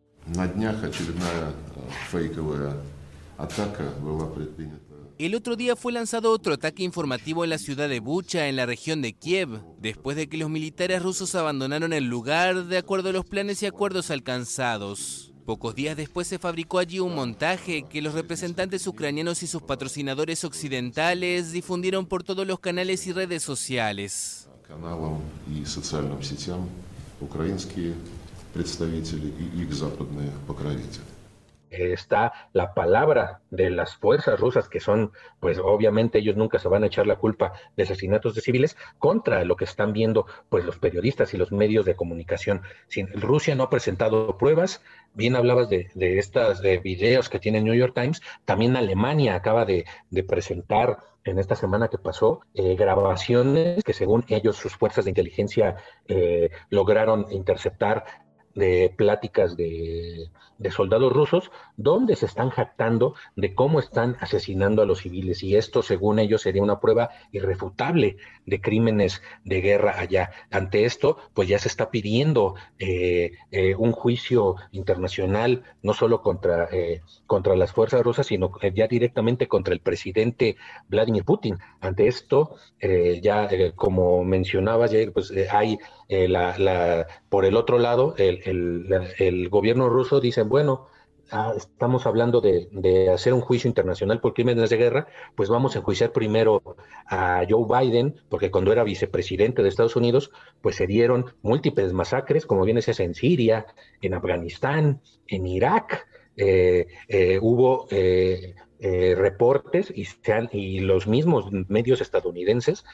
El 5.18 5.34
otro 5.34 5.56
día 5.56 5.78
fue 5.78 5.94
lanzado 5.94 6.30
otro 6.30 6.56
ataque 6.56 6.84
informativo 6.84 7.46
en 7.46 7.50
la 7.50 7.58
ciudad 7.58 7.88
de 7.88 8.02
Bucha, 8.02 8.50
en 8.50 8.58
la 8.58 8.66
región 8.66 9.02
de 9.02 9.14
Kiev, 9.14 9.62
después 9.80 10.18
de 10.18 10.28
que 10.28 10.36
los 10.36 10.50
militares 10.50 11.02
rusos 11.02 11.36
abandonaron 11.36 11.94
el 11.94 12.04
lugar 12.04 12.66
de 12.66 12.78
acuerdo 12.78 13.10
a 13.10 13.14
los 13.14 13.24
planes 13.24 13.64
y 13.64 13.66
acuerdos 13.66 14.12
alcanzados. 14.12 15.32
Pocos 15.46 15.74
días 15.74 15.96
después 15.96 16.28
se 16.28 16.38
fabricó 16.38 16.80
allí 16.80 17.00
un 17.00 17.16
montaje 17.16 17.84
que 17.84 18.02
los 18.02 18.14
representantes 18.14 18.86
ucranianos 18.88 19.42
y 19.42 19.48
sus 19.48 19.62
patrocinadores 19.62 20.44
occidentales 20.44 21.54
difundieron 21.54 22.08
por 22.08 22.24
todos 22.24 22.46
los 22.46 22.60
canales 22.60 23.08
y 23.08 23.14
redes 23.14 23.42
sociales. 23.42 24.50
Está 31.78 32.34
la 32.54 32.74
palabra 32.74 33.42
de 33.50 33.70
las 33.70 33.96
fuerzas 33.96 34.40
rusas, 34.40 34.70
que 34.70 34.80
son, 34.80 35.12
pues 35.40 35.60
obviamente 35.60 36.20
ellos 36.20 36.36
nunca 36.36 36.60
se 36.60 36.68
van 36.68 36.84
a 36.84 36.88
echar 36.88 37.08
la 37.08 37.18
culpa 37.18 37.54
de 37.76 37.84
asesinatos 37.84 38.36
de 38.36 38.42
civiles, 38.42 38.78
contra 39.00 39.44
lo 39.44 39.56
que 39.56 39.66
están 39.66 39.94
viendo 39.94 40.26
pues 40.50 40.66
los 40.66 40.78
periodistas 40.78 41.34
y 41.34 41.38
los 41.38 41.52
medios 41.52 41.86
de 41.86 41.96
comunicación. 41.96 42.62
Rusia 43.14 43.56
no 43.56 43.64
ha 43.64 43.70
presentado 43.70 44.38
pruebas, 44.38 44.82
bien 45.14 45.36
hablabas 45.36 45.70
de, 45.70 45.90
de 45.96 46.20
estas 46.20 46.62
de 46.62 46.78
videos 46.78 47.30
que 47.30 47.40
tiene 47.40 47.62
New 47.62 47.74
York 47.74 47.94
Times, 47.94 48.22
también 48.46 48.76
Alemania 48.76 49.36
acaba 49.36 49.66
de, 49.66 49.86
presentar 50.28 51.00
en 51.24 51.40
esta 51.40 51.56
semana 51.56 51.88
que 51.88 51.98
pasó 51.98 52.42
eh, 52.54 52.76
grabaciones 52.76 53.84
que 53.84 53.94
según 53.94 54.24
ellos 54.28 54.56
sus 54.56 54.76
fuerzas 54.76 55.06
de 55.06 55.12
inteligencia 55.12 55.78
eh, 56.08 56.52
lograron 56.70 57.28
interceptar 57.32 58.06
de 58.56 58.94
pláticas 58.96 59.56
de, 59.58 60.30
soldados 60.72 61.12
rusos 61.12 61.52
donde 61.76 62.16
se 62.16 62.26
están 62.26 62.50
jactando 62.50 63.14
de 63.36 63.54
cómo 63.54 63.80
están 63.80 64.16
asesinando 64.22 64.82
a 64.82 64.86
los 64.86 65.00
civiles 65.00 65.44
y 65.44 65.58
esto 65.58 65.84
según 65.84 66.18
ellos 66.18 66.42
sería 66.42 66.64
una 66.64 66.80
prueba 66.80 67.10
irrefutable 67.32 68.18
de 68.46 68.62
crímenes 68.62 69.22
de 69.44 69.62
guerra 69.62 70.00
allá. 70.00 70.32
Ante 70.50 70.86
esto 70.86 71.18
pues 71.34 71.50
ya 71.50 71.60
se 71.60 71.68
está 71.68 71.92
pidiendo 71.92 72.56
eh, 72.80 73.34
eh, 73.52 73.76
un 73.76 73.92
juicio 73.92 74.56
internacional 74.72 75.64
no 75.84 75.94
solo 75.94 76.22
contra, 76.22 76.70
eh, 76.72 77.02
contra 77.28 77.56
las 77.56 77.74
fuerzas 77.74 78.02
rusas 78.02 78.28
sino 78.28 78.52
ya 78.74 78.88
directamente 78.88 79.48
contra 79.48 79.74
el 79.74 79.82
presidente 79.82 80.56
Vladimir 80.88 81.26
Putin. 81.26 81.58
Ante 81.82 82.08
esto 82.08 82.56
ya 83.22 83.50
como 83.76 84.24
mencionaba 84.24 84.88
ya, 84.88 85.00
pues 85.12 85.32
hay 85.52 85.78
la, 86.10 87.08
por 87.30 87.46
el 87.46 87.56
otro 87.56 87.80
lado 87.80 88.16
el, 88.18 89.50
gobierno 89.50 89.90
ruso 89.90 90.20
dice, 90.20 90.44
bueno, 90.44 90.88
ah, 91.32 91.54
estamos 91.56 92.06
hablando 92.06 92.42
de, 92.42 93.10
hacer 93.14 93.34
un 93.34 93.42
juicio 93.42 93.68
internacional 93.68 94.20
por 94.22 94.34
crímenes 94.34 94.70
de 94.70 94.78
guerra, 94.78 95.08
pues 95.36 95.50
vamos 95.50 95.76
a 95.76 95.80
enjuiciar 95.80 96.12
primero 96.12 96.62
a 97.08 97.44
Joe 97.50 97.66
Biden, 97.68 98.16
porque 98.30 98.52
cuando 98.52 98.72
era 98.72 98.84
vicepresidente 98.84 99.64
de 99.64 99.70
Estados 99.70 99.96
Unidos, 99.96 100.32
pues 100.62 100.76
se 100.76 100.88
dieron 100.88 101.34
múltiples 101.42 101.94
masacres, 101.94 102.46
como 102.46 102.64
bien 102.64 102.76
decías, 102.76 103.00
en 103.00 103.16
Siria, 103.16 103.66
en 104.02 104.14
Afganistán, 104.14 105.02
en 105.28 105.48
Irak. 105.48 106.08
Eh, 106.38 106.88
eh, 107.08 107.40
hubo 107.42 107.88
eh, 107.92 108.56
reportes 109.16 109.92
y, 109.96 110.06
y, 110.52 110.80
los 110.80 111.08
mismos 111.08 111.52
medios 111.52 112.02
estadounidenses 112.02 112.86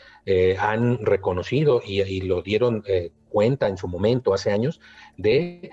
han 0.57 1.05
reconocido 1.05 1.81
y, 1.85 2.21
lo 2.21 2.41
dieron 2.41 2.83
cuenta 3.29 3.67
en 3.67 3.77
su 3.77 3.87
momento, 3.87 4.33
hace 4.33 4.51
años, 4.51 4.79
de 5.17 5.71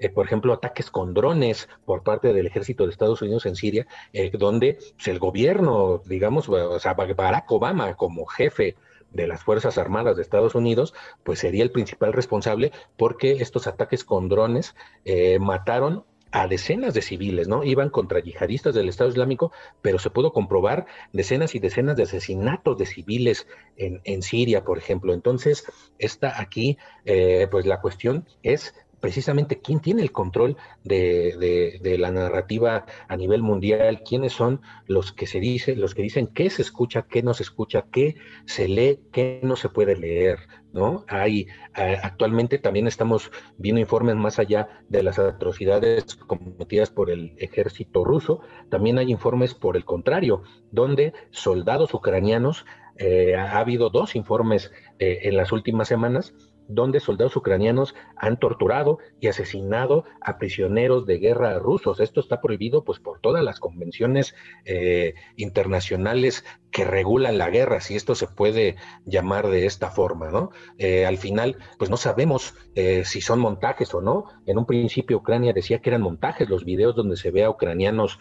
eh, 0.00 0.08
por 0.08 0.24
ejemplo, 0.24 0.54
ataques 0.54 0.90
con 0.90 1.12
drones 1.12 1.68
por 1.84 2.02
parte 2.02 2.32
del 2.32 2.46
ejército 2.46 2.84
de 2.84 2.90
Estados 2.90 3.20
Unidos 3.20 3.44
en 3.44 3.54
Siria, 3.54 3.86
eh, 4.14 4.30
donde 4.32 4.78
pues, 4.96 5.08
el 5.08 5.18
gobierno, 5.18 6.02
digamos, 6.06 6.48
Barack 6.48 7.52
Obama 7.52 7.94
como 7.96 8.24
jefe 8.24 8.76
de 9.12 9.26
las 9.26 9.42
Fuerzas 9.42 9.76
Armadas 9.76 10.16
de 10.16 10.22
Estados 10.22 10.54
Unidos, 10.54 10.94
pues 11.22 11.40
sería 11.40 11.62
el 11.62 11.70
principal 11.70 12.14
responsable 12.14 12.72
porque 12.96 13.32
estos 13.32 13.66
ataques 13.66 14.04
con 14.04 14.30
drones 14.30 14.74
eh, 15.04 15.38
mataron 15.38 16.04
a 16.32 16.46
decenas 16.46 16.94
de 16.94 17.02
civiles, 17.02 17.48
¿no? 17.48 17.64
Iban 17.64 17.90
contra 17.90 18.20
yihadistas 18.20 18.74
del 18.74 18.88
Estado 18.88 19.10
Islámico, 19.10 19.52
pero 19.82 19.98
se 19.98 20.10
pudo 20.10 20.32
comprobar 20.32 20.86
decenas 21.12 21.54
y 21.54 21.58
decenas 21.58 21.96
de 21.96 22.04
asesinatos 22.04 22.78
de 22.78 22.86
civiles 22.86 23.46
en, 23.76 24.00
en 24.04 24.22
Siria, 24.22 24.64
por 24.64 24.78
ejemplo. 24.78 25.12
Entonces, 25.12 25.64
está 25.98 26.40
aquí, 26.40 26.78
eh, 27.04 27.48
pues 27.50 27.66
la 27.66 27.80
cuestión 27.80 28.26
es 28.42 28.74
precisamente 29.00 29.60
quién 29.60 29.80
tiene 29.80 30.02
el 30.02 30.12
control 30.12 30.56
de, 30.84 31.96
la 31.98 32.10
narrativa 32.10 32.86
a 33.08 33.16
nivel 33.16 33.42
mundial, 33.42 34.02
quiénes 34.06 34.32
son 34.32 34.60
los 34.86 35.12
que 35.12 35.26
se 35.26 35.40
dice, 35.40 35.74
los 35.76 35.94
que 35.94 36.02
dicen 36.02 36.26
qué 36.28 36.50
se 36.50 36.62
escucha, 36.62 37.02
qué 37.02 37.22
no 37.22 37.34
se 37.34 37.42
escucha, 37.42 37.86
qué 37.90 38.16
se 38.44 38.68
lee, 38.68 39.00
qué 39.12 39.40
no 39.42 39.56
se 39.56 39.68
puede 39.68 39.96
leer, 39.96 40.38
¿no? 40.72 41.04
Hay 41.08 41.46
actualmente 41.74 42.58
también 42.58 42.86
estamos 42.86 43.30
viendo 43.56 43.80
informes 43.80 44.16
más 44.16 44.38
allá 44.38 44.68
de 44.88 45.02
las 45.02 45.18
atrocidades 45.18 46.16
cometidas 46.16 46.90
por 46.90 47.10
el 47.10 47.34
ejército 47.38 48.04
ruso, 48.04 48.40
también 48.68 48.98
hay 48.98 49.10
informes 49.10 49.54
por 49.54 49.76
el 49.76 49.84
contrario, 49.84 50.42
donde 50.70 51.12
soldados 51.30 51.94
ucranianos 51.94 52.66
eh, 52.96 53.34
ha 53.34 53.58
habido 53.58 53.88
dos 53.88 54.14
informes 54.14 54.70
eh, 54.98 55.20
en 55.22 55.36
las 55.36 55.52
últimas 55.52 55.88
semanas 55.88 56.34
donde 56.70 57.00
soldados 57.00 57.36
ucranianos 57.36 57.94
han 58.16 58.38
torturado 58.38 58.98
y 59.20 59.26
asesinado 59.26 60.04
a 60.20 60.38
prisioneros 60.38 61.04
de 61.04 61.18
guerra 61.18 61.58
rusos. 61.58 62.00
Esto 62.00 62.20
está 62.20 62.40
prohibido 62.40 62.84
pues 62.84 63.00
por 63.00 63.20
todas 63.20 63.42
las 63.42 63.58
convenciones 63.58 64.34
eh, 64.64 65.14
internacionales 65.36 66.44
que 66.70 66.84
regulan 66.84 67.36
la 67.36 67.50
guerra, 67.50 67.80
si 67.80 67.96
esto 67.96 68.14
se 68.14 68.28
puede 68.28 68.76
llamar 69.04 69.48
de 69.48 69.66
esta 69.66 69.90
forma, 69.90 70.30
¿no? 70.30 70.50
Eh, 70.78 71.04
al 71.04 71.18
final, 71.18 71.56
pues 71.78 71.90
no 71.90 71.96
sabemos 71.96 72.54
eh, 72.76 73.04
si 73.04 73.20
son 73.20 73.40
montajes 73.40 73.92
o 73.92 74.00
no. 74.00 74.26
En 74.46 74.56
un 74.56 74.66
principio 74.66 75.16
Ucrania 75.16 75.52
decía 75.52 75.80
que 75.80 75.90
eran 75.90 76.02
montajes 76.02 76.48
los 76.48 76.64
videos 76.64 76.94
donde 76.94 77.16
se 77.16 77.32
ve 77.32 77.42
a 77.42 77.50
ucranianos 77.50 78.20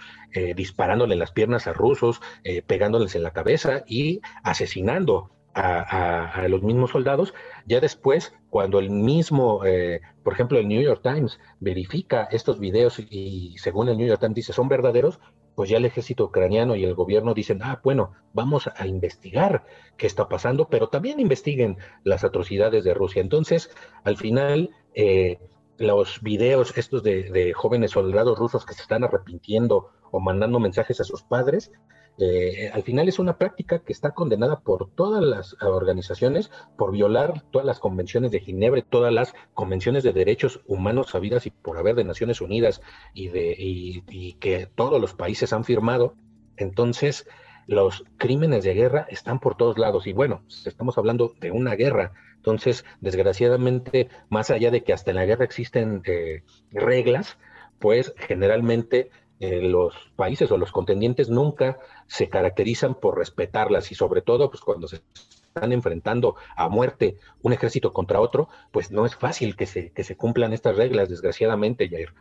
disparándole 0.56 1.14
en 1.14 1.20
las 1.20 1.32
piernas 1.32 1.66
a 1.66 1.74
rusos, 1.74 2.22
pegándoles 2.68 3.16
en 3.16 3.24
la 3.24 3.32
cabeza 3.32 3.84
y 3.88 4.22
asesinando 4.44 5.32
a, 5.60 6.48
los 6.48 6.62
mismos 6.62 6.92
soldados. 6.92 7.34
Ya 7.66 7.80
después, 7.80 8.34
cuando 8.50 8.80
el 8.80 8.90
mismo, 8.90 9.66
eh, 9.66 10.02
por 10.24 10.34
ejemplo, 10.34 10.58
el 10.58 10.68
New 10.68 10.82
York 10.82 11.02
Times 11.04 11.40
verifica 11.60 12.28
estos 12.32 12.60
videos 12.60 13.00
y, 13.00 13.56
según 13.58 13.90
el 13.90 13.98
New 13.98 14.08
York 14.08 14.22
Times 14.22 14.36
dice 14.36 14.54
son 14.54 14.70
verdaderos, 14.70 15.20
pues 15.56 15.70
ya 15.70 15.78
el 15.78 15.86
ejército 15.86 16.26
ucraniano 16.26 16.76
y 16.76 16.86
el 16.86 16.96
gobierno 16.96 17.34
dicen, 17.34 17.60
ah, 17.62 17.82
bueno, 17.84 18.14
vamos 18.34 18.70
a 18.74 18.88
investigar 18.88 19.66
qué 19.98 20.08
está 20.08 20.30
pasando, 20.30 20.70
pero 20.70 20.88
también 20.88 21.20
investiguen 21.20 21.78
las 22.04 22.24
atrocidades 22.24 22.86
de 22.86 22.94
Rusia. 22.94 23.22
Entonces, 23.22 23.70
al 24.06 24.16
final, 24.16 24.70
eh, 24.94 25.40
los 25.78 26.22
videos 26.22 26.78
estos 26.78 27.04
de 27.04 27.54
jóvenes 27.54 27.92
soldados 27.92 28.38
rusos 28.38 28.66
que 28.66 28.74
se 28.74 28.82
están 28.82 29.04
arrepintiendo 29.04 29.92
o 30.12 30.20
mandando 30.20 30.60
mensajes 30.60 31.00
a 31.02 31.04
sus 31.04 31.24
padres, 31.24 31.72
eh, 32.20 32.70
al 32.74 32.84
final 32.84 33.08
es 33.08 33.20
una 33.20 33.38
práctica 33.38 33.80
que 33.80 33.94
está 33.94 34.12
condenada 34.12 34.60
por 34.60 34.90
todas 34.92 35.24
las 35.24 35.56
organizaciones 35.62 36.52
por 36.78 36.92
violar 36.92 37.44
todas 37.52 37.66
las 37.66 37.80
convenciones 37.80 38.32
de 38.32 38.42
Ginebra, 38.42 38.82
todas 38.82 39.14
las 39.14 39.34
convenciones 39.54 40.04
de 40.04 40.14
derechos 40.14 40.62
humanos 40.68 41.12
sabidas 41.12 41.46
y 41.46 41.52
por 41.52 41.78
haber 41.78 41.96
de 41.96 42.04
Naciones 42.04 42.42
Unidas 42.42 42.82
y, 43.14 43.30
de, 43.30 43.56
y 43.58 44.34
que 44.34 44.68
todos 44.76 45.00
los 45.00 45.14
países 45.14 45.54
han 45.54 45.64
firmado. 45.64 46.16
Entonces, 46.58 47.26
los 47.70 48.04
crímenes 48.18 48.64
de 48.64 48.74
guerra 48.74 49.06
están 49.10 49.40
por 49.40 49.56
todos 49.56 49.78
lados 49.78 50.08
y 50.08 50.14
bueno, 50.14 50.44
estamos 50.66 50.98
hablando 50.98 51.36
de 51.40 51.52
una 51.52 51.76
guerra. 51.76 52.14
Entonces, 52.36 52.84
desgraciadamente, 53.00 54.10
más 54.30 54.50
allá 54.50 54.72
de 54.72 54.84
que 54.84 54.92
hasta 54.92 55.12
en 55.12 55.18
la 55.18 55.26
guerra 55.26 55.46
existen 55.46 56.02
eh, 56.06 56.42
reglas, 56.72 57.38
pues 57.78 58.14
generalmente 58.18 59.12
eh, 59.40 59.62
los 59.62 59.94
países 60.16 60.52
o 60.52 60.58
los 60.58 60.72
contendientes 60.72 61.30
nunca 61.30 61.80
se 62.08 62.28
caracterizan 62.28 62.96
por 62.96 63.18
respetarlas 63.18 63.92
y 63.92 63.96
sobre 63.96 64.22
todo 64.22 64.50
pues 64.50 64.62
cuando 64.62 64.88
se 64.88 65.02
están 65.48 65.72
enfrentando 65.72 66.36
a 66.58 66.68
muerte 66.68 67.18
un 67.42 67.54
ejército 67.54 67.94
contra 67.94 68.20
otro, 68.20 68.50
pues 68.72 68.92
no 68.92 69.06
es 69.06 69.16
fácil 69.16 69.56
que 69.56 69.66
se, 69.66 69.92
que 69.92 70.04
se 70.04 70.18
cumplan 70.18 70.54
estas 70.54 70.76
reglas, 70.76 71.10
desgraciadamente, 71.10 71.90
Jair. 71.90 72.14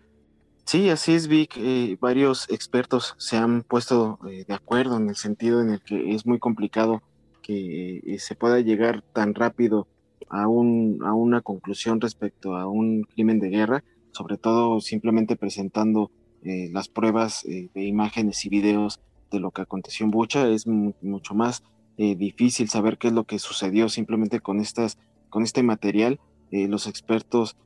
Sí, 0.65 0.91
así 0.91 1.15
es, 1.15 1.29
Vic. 1.29 1.57
Eh, 1.57 1.97
varios 2.01 2.49
expertos 2.51 3.15
se 3.19 3.37
han 3.37 3.63
puesto 3.63 4.19
eh, 4.29 4.45
de 4.47 4.55
acuerdo 4.55 4.97
en 4.97 5.09
el 5.09 5.17
sentido 5.17 5.61
en 5.61 5.71
el 5.71 5.83
que 5.83 6.15
es 6.15 6.25
muy 6.27 6.39
complicado 6.39 7.03
que 7.43 8.17
se 8.19 8.35
pueda 8.35 8.61
llegar 8.61 9.03
tan 9.15 9.35
rápido 9.35 9.89
a, 10.29 10.47
un, 10.47 11.01
a 11.03 11.15
una 11.15 11.41
conclusión 11.41 12.01
respecto 12.01 12.55
a 12.57 12.69
un 12.69 13.03
crimen 13.03 13.41
de 13.41 13.49
guerra, 13.49 13.85
sobre 14.13 14.37
todo 14.37 14.81
simplemente 14.81 15.37
presentando 15.37 16.11
eh, 16.45 16.69
las 16.73 16.89
pruebas 16.89 17.45
eh, 17.45 17.69
de 17.75 17.85
imágenes 17.85 18.45
y 18.45 18.49
videos 18.49 19.01
de 19.31 19.41
lo 19.41 19.51
que 19.51 19.63
aconteció 19.63 20.05
en 20.05 20.11
Bucha, 20.11 20.49
es 20.49 20.67
mucho 20.67 21.35
más 21.35 21.63
eh, 21.97 22.15
difícil 22.15 22.69
saber 22.69 22.97
qué 22.97 23.09
es 23.09 23.13
lo 23.13 23.25
que 23.25 23.39
sucedió 23.39 23.89
simplemente 23.89 24.41
con, 24.41 24.61
estas, 24.61 24.99
con 25.31 25.43
este 25.43 25.63
material. 25.63 26.21
los 26.51 26.87
expertos 26.87 27.57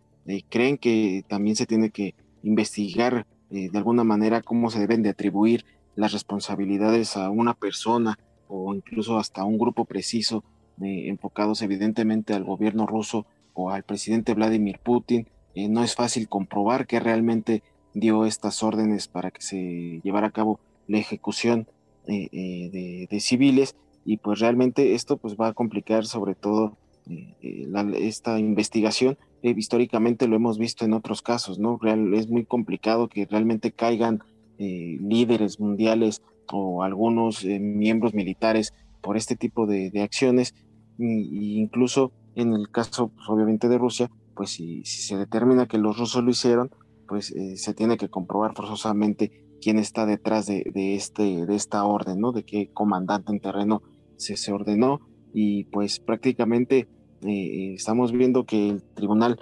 creen 0.49 0.77
que 0.79 1.25
también 1.29 1.55
se 1.55 1.67
tiene 1.67 1.91
que 1.91 2.15
investigar 2.43 3.27
de 3.51 3.79
alguna 3.79 4.03
manera 4.03 4.43
cómo 4.43 4.71
se 4.71 4.81
deben 4.81 5.03
de 5.03 5.11
atribuir 5.11 5.65
las 5.95 6.13
responsabilidades 6.13 7.17
a 7.17 7.31
una 7.31 7.55
persona 7.55 8.19
o 8.49 8.75
incluso 8.75 9.19
hasta 9.19 9.45
un 9.45 9.59
grupo 9.59 9.85
preciso 9.85 10.43
enfocados 10.81 11.63
evidentemente 11.63 12.35
al 12.35 12.43
gobierno 12.43 12.87
ruso 12.87 13.27
o 13.55 13.71
al 13.71 13.85
presidente 13.85 14.35
Vladimir 14.35 14.81
Putin. 14.83 15.29
no 15.55 15.85
es 15.85 15.95
fácil 15.95 16.29
comprobar 16.29 16.89
que 16.89 16.99
realmente 16.99 17.63
dio 17.94 18.24
estas 18.24 18.62
órdenes 18.62 19.09
para 19.09 19.31
que 19.31 19.42
se 19.42 20.00
llevara 20.02 20.28
a 20.28 20.33
cabo 20.33 20.61
la 20.88 20.98
ejecución 20.98 21.66
eh, 22.07 22.28
eh, 22.33 23.07
de, 23.09 23.20
civiles 23.20 23.76
y 24.05 24.16
pues 24.16 24.40
realmente 24.40 24.94
esto 24.94 25.16
pues 25.16 25.37
va 25.37 25.48
a 25.48 25.52
complicar 25.52 26.05
sobre 26.05 26.35
todo 26.35 26.76
eh, 27.09 27.68
esta 27.96 28.38
investigación. 28.38 29.18
históricamente 29.42 30.28
lo 30.28 30.37
hemos 30.37 30.59
visto 30.59 30.85
en 30.85 30.92
otros 30.92 31.22
casos, 31.22 31.59
¿no? 31.59 31.78
Real, 31.81 32.14
es 32.14 32.28
muy 32.28 32.44
complicado 32.44 33.09
que 33.09 33.26
realmente 33.26 33.72
caigan 33.72 34.22
eh, 34.64 34.98
líderes 35.00 35.59
mundiales 35.59 36.22
o 36.52 36.85
algunos 36.85 37.42
eh, 37.44 37.59
miembros 37.59 38.14
militares 38.14 38.72
por 39.00 39.16
este 39.16 39.35
tipo 39.35 39.66
de, 39.66 39.90
acciones, 40.02 40.55
e 41.00 41.05
incluso 41.05 42.12
en 42.37 42.52
el 42.52 42.70
caso, 42.70 43.09
pues, 43.09 43.28
obviamente, 43.28 43.68
de 43.68 43.78
Rusia, 43.78 44.09
pues 44.37 44.50
si, 44.50 44.85
se 44.85 45.16
determina 45.16 45.66
que 45.66 45.78
los 45.78 45.98
rusos 45.98 46.22
lo 46.22 46.31
hicieron, 46.31 46.70
pues 47.12 47.35
se 47.57 47.75
tiene 47.75 47.98
que 47.98 48.09
comprobar 48.09 48.55
forzosamente 48.55 49.44
quién 49.61 49.79
está 49.79 50.07
detrás 50.07 50.46
de, 50.46 50.62
este, 50.94 51.44
de 51.44 51.55
esta 51.55 51.85
orden, 51.85 52.18
¿no? 52.18 52.33
De 52.33 52.42
qué 52.42 52.70
comandante 52.72 53.33
en 53.33 53.40
terreno 53.40 53.83
se, 54.16 54.51
ordenó 54.51 55.03
y 55.35 55.64
pues 55.64 56.01
prácticamente 56.01 56.88
estamos 57.20 58.12
viendo 58.12 58.46
que 58.46 58.70
el 58.70 58.83
Tribunal 58.94 59.38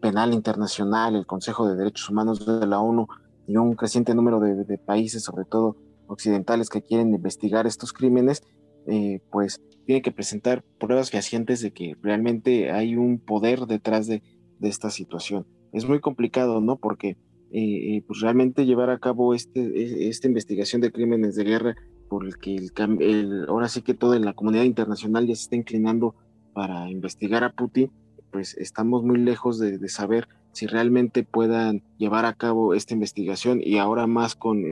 Penal 0.00 0.32
Internacional, 0.32 1.16
el 1.16 1.26
Consejo 1.26 1.68
de 1.68 1.74
Derechos 1.74 2.08
Humanos 2.08 2.46
de 2.46 2.68
la 2.68 2.78
ONU, 2.78 3.08
y 3.48 3.56
un 3.56 3.74
creciente 3.74 4.14
número 4.14 4.38
de, 4.38 4.78
países, 4.78 5.24
sobre 5.24 5.44
todo 5.44 5.74
occidentales, 6.06 6.68
que 6.68 6.82
quieren 6.82 7.12
investigar 7.12 7.66
estos 7.66 7.92
crímenes, 7.92 8.44
eh, 8.86 9.22
pues 9.32 9.60
tienen 9.86 10.02
que 10.04 10.12
presentar 10.12 10.62
pruebas 10.78 11.10
fehacientes 11.10 11.62
de 11.62 11.72
que 11.72 11.96
realmente 12.00 12.70
hay 12.70 12.94
un 12.94 13.18
poder 13.18 13.66
detrás 13.66 14.06
de, 14.06 14.22
esta 14.60 14.90
situación. 14.90 15.46
Es 15.72 15.88
muy 15.88 16.00
complicado, 16.00 16.60
¿no? 16.60 16.76
Porque 16.76 17.10
eh, 17.50 17.96
eh, 17.96 18.04
pues 18.06 18.20
realmente 18.20 18.66
llevar 18.66 18.90
a 18.90 18.98
cabo 18.98 19.34
este, 19.34 20.08
esta 20.08 20.26
investigación 20.26 20.80
de 20.80 20.92
crímenes 20.92 21.34
de 21.34 21.44
guerra 21.44 21.76
por 22.08 22.26
el 22.26 22.34
el, 23.00 23.46
ahora 23.48 23.68
sí 23.68 23.82
que 23.82 23.94
toda 23.94 24.18
la 24.18 24.32
comunidad 24.32 24.64
internacional 24.64 25.26
ya 25.26 25.34
se 25.34 25.42
está 25.42 25.56
inclinando 25.56 26.14
para 26.54 26.90
investigar 26.90 27.44
a 27.44 27.52
Putin, 27.52 27.90
pues 28.32 28.56
estamos 28.56 29.04
muy 29.04 29.18
lejos 29.18 29.58
de 29.58 29.88
saber 29.88 30.28
si 30.58 30.66
realmente 30.66 31.22
puedan 31.22 31.82
llevar 31.98 32.24
a 32.24 32.34
cabo 32.34 32.74
esta 32.74 32.94
investigación 32.94 33.60
y 33.62 33.78
ahora 33.78 34.08
más 34.08 34.34
con 34.34 34.64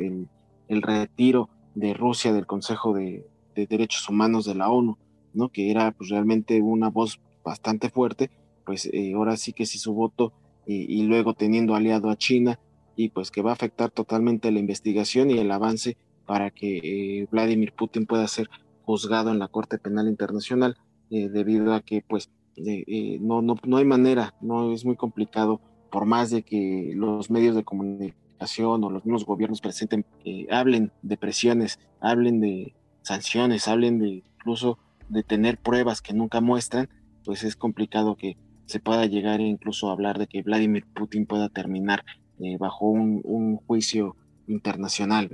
el, 0.68 0.82
retiro 0.82 1.48
de 1.76 1.94
Rusia 1.94 2.32
del 2.32 2.46
Consejo 2.46 2.92
de, 2.92 3.24
Derechos 3.54 4.08
Humanos 4.08 4.44
de 4.44 4.56
la 4.56 4.68
ONU, 4.68 4.98
¿no? 5.32 5.48
que 5.48 5.70
era 5.70 5.92
pues, 5.92 6.10
realmente 6.10 6.60
una 6.60 6.90
voz 6.90 7.20
bastante 7.44 7.88
fuerte, 7.88 8.30
pues 8.64 8.90
eh, 8.92 9.12
ahora 9.14 9.36
sí 9.36 9.52
que 9.52 9.64
si 9.64 9.78
su 9.78 9.94
voto 9.94 10.32
y, 10.66 11.02
luego 11.04 11.34
teniendo 11.34 11.74
aliado 11.74 12.10
a 12.10 12.16
China 12.16 12.58
y 12.96 13.10
pues 13.10 13.30
que 13.30 13.42
va 13.42 13.50
a 13.50 13.54
afectar 13.54 13.90
totalmente 13.90 14.50
la 14.50 14.58
investigación 14.58 15.30
y 15.30 15.38
el 15.38 15.50
avance 15.50 15.96
para 16.26 16.50
que 16.50 16.78
eh, 16.82 17.28
Vladimir 17.30 17.72
Putin 17.72 18.06
pueda 18.06 18.26
ser 18.26 18.50
juzgado 18.82 19.30
en 19.30 19.38
la 19.38 19.48
Corte 19.48 19.78
Penal 19.78 20.08
Internacional 20.08 20.76
eh, 21.10 21.28
debido 21.28 21.72
a 21.72 21.82
que 21.82 22.02
pues 22.06 22.30
no, 23.20 23.42
no, 23.42 23.54
no 23.64 23.76
hay 23.76 23.84
manera, 23.84 24.34
no 24.40 24.72
es 24.72 24.84
muy 24.84 24.96
complicado 24.96 25.60
por 25.90 26.06
más 26.06 26.30
de 26.30 26.42
que 26.42 26.92
los 26.94 27.30
medios 27.30 27.54
de 27.54 27.64
comunicación 27.64 28.84
o 28.84 28.90
los 28.90 29.04
mismos 29.04 29.24
gobiernos 29.24 29.60
presenten, 29.60 30.04
eh, 30.24 30.46
hablen 30.50 30.92
de 31.02 31.16
presiones, 31.16 31.78
hablen 32.00 32.40
de 32.40 32.74
sanciones, 33.02 33.68
hablen 33.68 33.98
de 33.98 34.22
incluso 34.36 34.78
de 35.08 35.22
tener 35.22 35.58
pruebas 35.58 36.02
que 36.02 36.12
nunca 36.12 36.40
muestran, 36.40 36.88
pues 37.24 37.44
es 37.44 37.56
complicado 37.56 38.16
que 38.16 38.36
se 38.66 38.80
pueda 38.80 39.06
llegar 39.06 39.40
incluso 39.40 39.88
a 39.88 39.92
hablar 39.92 40.18
de 40.18 40.26
que 40.26 40.42
Vladimir 40.42 40.84
Putin 40.86 41.26
pueda 41.26 41.48
terminar 41.48 42.04
eh, 42.40 42.56
bajo 42.58 42.86
un, 42.86 43.56
juicio 43.66 44.16
internacional. 44.46 45.30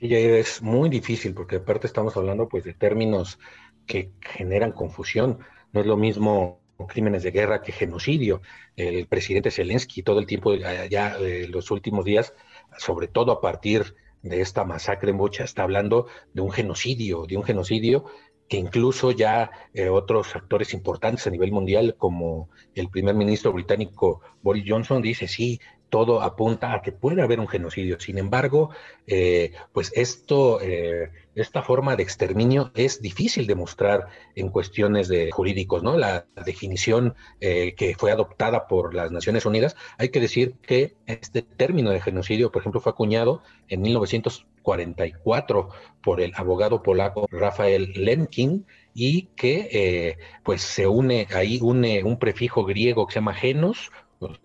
Sí, 0.00 0.14
es 0.14 0.60
muy 0.62 0.88
difícil 0.88 1.34
porque 1.34 1.56
aparte 1.56 1.86
estamos 1.86 2.16
hablando 2.16 2.48
pues 2.48 2.64
de 2.64 2.74
términos 2.74 3.38
que 3.86 4.10
generan 4.20 4.72
confusión. 4.72 5.38
No 5.72 5.80
es 5.80 5.86
lo 5.86 5.96
mismo 5.96 6.60
crímenes 6.88 7.22
de 7.22 7.30
guerra 7.30 7.62
que 7.62 7.72
genocidio. 7.72 8.42
El 8.76 9.06
presidente 9.06 9.50
Zelensky 9.50 10.02
todo 10.02 10.18
el 10.18 10.26
tiempo, 10.26 10.54
ya 10.54 11.16
eh, 11.20 11.46
los 11.48 11.70
últimos 11.70 12.04
días, 12.04 12.34
sobre 12.78 13.06
todo 13.06 13.32
a 13.32 13.40
partir 13.40 13.94
de 14.22 14.40
esta 14.40 14.64
masacre 14.64 15.10
en 15.10 15.18
Bocha, 15.18 15.44
está 15.44 15.62
hablando 15.62 16.06
de 16.32 16.42
un 16.42 16.50
genocidio, 16.50 17.26
de 17.26 17.36
un 17.36 17.44
genocidio 17.44 18.04
que 18.52 18.58
incluso 18.58 19.12
ya 19.12 19.50
eh, 19.72 19.88
otros 19.88 20.36
actores 20.36 20.74
importantes 20.74 21.26
a 21.26 21.30
nivel 21.30 21.52
mundial, 21.52 21.94
como 21.96 22.50
el 22.74 22.90
primer 22.90 23.14
ministro 23.14 23.50
británico 23.50 24.20
Boris 24.42 24.64
Johnson, 24.68 25.00
dice, 25.00 25.26
sí, 25.26 25.58
todo 25.88 26.20
apunta 26.20 26.74
a 26.74 26.82
que 26.82 26.92
puede 26.92 27.22
haber 27.22 27.40
un 27.40 27.48
genocidio. 27.48 27.98
Sin 27.98 28.18
embargo, 28.18 28.68
eh, 29.06 29.52
pues 29.72 29.90
esto, 29.94 30.60
eh, 30.60 31.10
esta 31.34 31.62
forma 31.62 31.96
de 31.96 32.02
exterminio 32.02 32.70
es 32.74 33.00
difícil 33.00 33.46
de 33.46 33.54
mostrar 33.54 34.08
en 34.34 34.48
cuestiones 34.48 35.08
de 35.08 35.30
jurídicos, 35.30 35.82
¿no? 35.82 35.96
La 35.96 36.26
definición 36.44 37.14
eh, 37.40 37.74
que 37.76 37.94
fue 37.96 38.10
adoptada 38.10 38.66
por 38.66 38.94
las 38.94 39.10
Naciones 39.10 39.46
Unidas, 39.46 39.76
hay 39.98 40.10
que 40.10 40.20
decir 40.20 40.54
que 40.62 40.94
este 41.06 41.42
término 41.42 41.90
de 41.90 42.00
genocidio, 42.00 42.52
por 42.52 42.62
ejemplo, 42.62 42.80
fue 42.80 42.92
acuñado 42.92 43.42
en 43.68 43.82
1944 43.82 45.68
por 46.02 46.20
el 46.20 46.32
abogado 46.36 46.82
polaco 46.82 47.26
Rafael 47.30 47.92
Lemkin 47.94 48.66
y 48.94 49.28
que 49.36 50.18
pues 50.42 50.60
se 50.62 50.86
une 50.86 51.26
ahí 51.34 51.58
une 51.62 52.04
un 52.04 52.18
prefijo 52.18 52.64
griego 52.64 53.06
que 53.06 53.14
se 53.14 53.20
llama 53.20 53.34
genos 53.34 53.90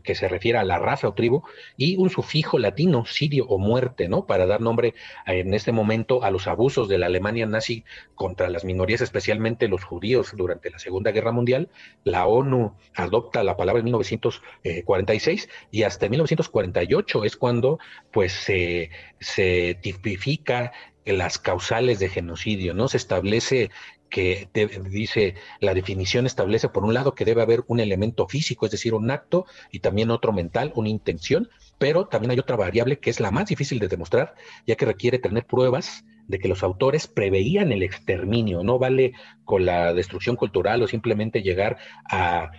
que 0.04 0.16
se 0.16 0.28
refiere 0.28 0.58
a 0.58 0.63
la 0.63 0.80
raza 0.80 1.08
o 1.08 1.13
tribu, 1.13 1.44
y 1.78 1.98
un 1.98 2.10
sufijo 2.10 2.60
latino, 2.60 3.06
sirio 3.06 3.46
o 3.48 3.58
muerte, 3.58 4.08
¿no? 4.08 4.26
Para 4.26 4.46
dar 4.46 4.62
nombre 4.62 4.94
en 5.26 5.54
este 5.54 5.72
momento 5.72 6.24
a 6.24 6.32
los 6.32 6.48
abusos 6.48 6.88
de 6.88 6.98
la 6.98 7.08
Alemania 7.08 7.46
nazi 7.46 7.84
contra 8.16 8.50
las 8.50 8.66
minorías, 8.66 9.02
especialmente 9.02 9.68
los 9.68 9.84
judíos 9.84 10.34
durante 10.36 10.70
la 10.70 10.80
Segunda 10.80 11.12
Guerra 11.12 11.32
Mundial. 11.32 11.70
La 12.04 12.28
ONU 12.28 12.76
adopta 12.96 13.44
la 13.44 13.58
palabra 13.58 13.80
en 13.80 13.86
1946 13.86 15.50
y 15.72 15.84
hasta 15.84 16.10
1948 16.10 17.24
es 17.26 17.38
cuando 17.38 17.80
pues 18.12 18.34
se, 18.34 18.90
se 19.20 19.78
tipifica 19.82 20.72
las 21.06 21.40
causales 21.40 22.00
de 22.00 22.10
genocidio, 22.10 22.74
¿no? 22.74 22.88
Se 22.88 22.98
establece 22.98 23.72
que 24.10 24.50
dice 24.89 25.36
la 25.60 25.74
definición 25.74 26.26
establece 26.26 26.70
por 26.70 26.84
un 26.84 26.93
lado 26.93 27.15
que 27.15 27.26
debe 27.26 27.41
haber 27.41 27.63
un 27.67 27.80
elemento 27.80 28.28
físico, 28.28 28.65
es 28.65 28.72
decir, 28.72 28.93
un 28.93 29.12
acto 29.12 29.46
y 29.72 29.80
también 29.80 30.12
otro 30.12 30.34
mental, 30.34 30.72
una 30.76 30.89
intención, 30.89 31.50
pero 31.78 32.08
también 32.08 32.32
hay 32.32 32.39
otra 32.39 32.56
variable 32.56 33.00
que 33.00 33.10
es 33.10 33.20
la 33.20 33.32
más 33.32 33.48
difícil 33.48 33.80
de 33.80 33.88
demostrar, 33.88 34.36
ya 34.65 34.76
que 34.76 34.86
requiere 34.86 35.20
tener 35.20 35.46
pruebas 35.46 36.06
de 36.28 36.39
que 36.39 36.48
los 36.48 36.63
autores 36.63 37.08
preveían 37.08 37.72
el 37.72 37.84
exterminio, 37.84 38.63
no 38.63 38.80
vale 38.80 39.13
con 39.46 39.65
la 39.65 39.93
destrucción 39.93 40.36
cultural 40.36 40.82
o 40.84 40.88
simplemente 40.88 41.41
llegar 41.41 41.78
a, 42.10 42.52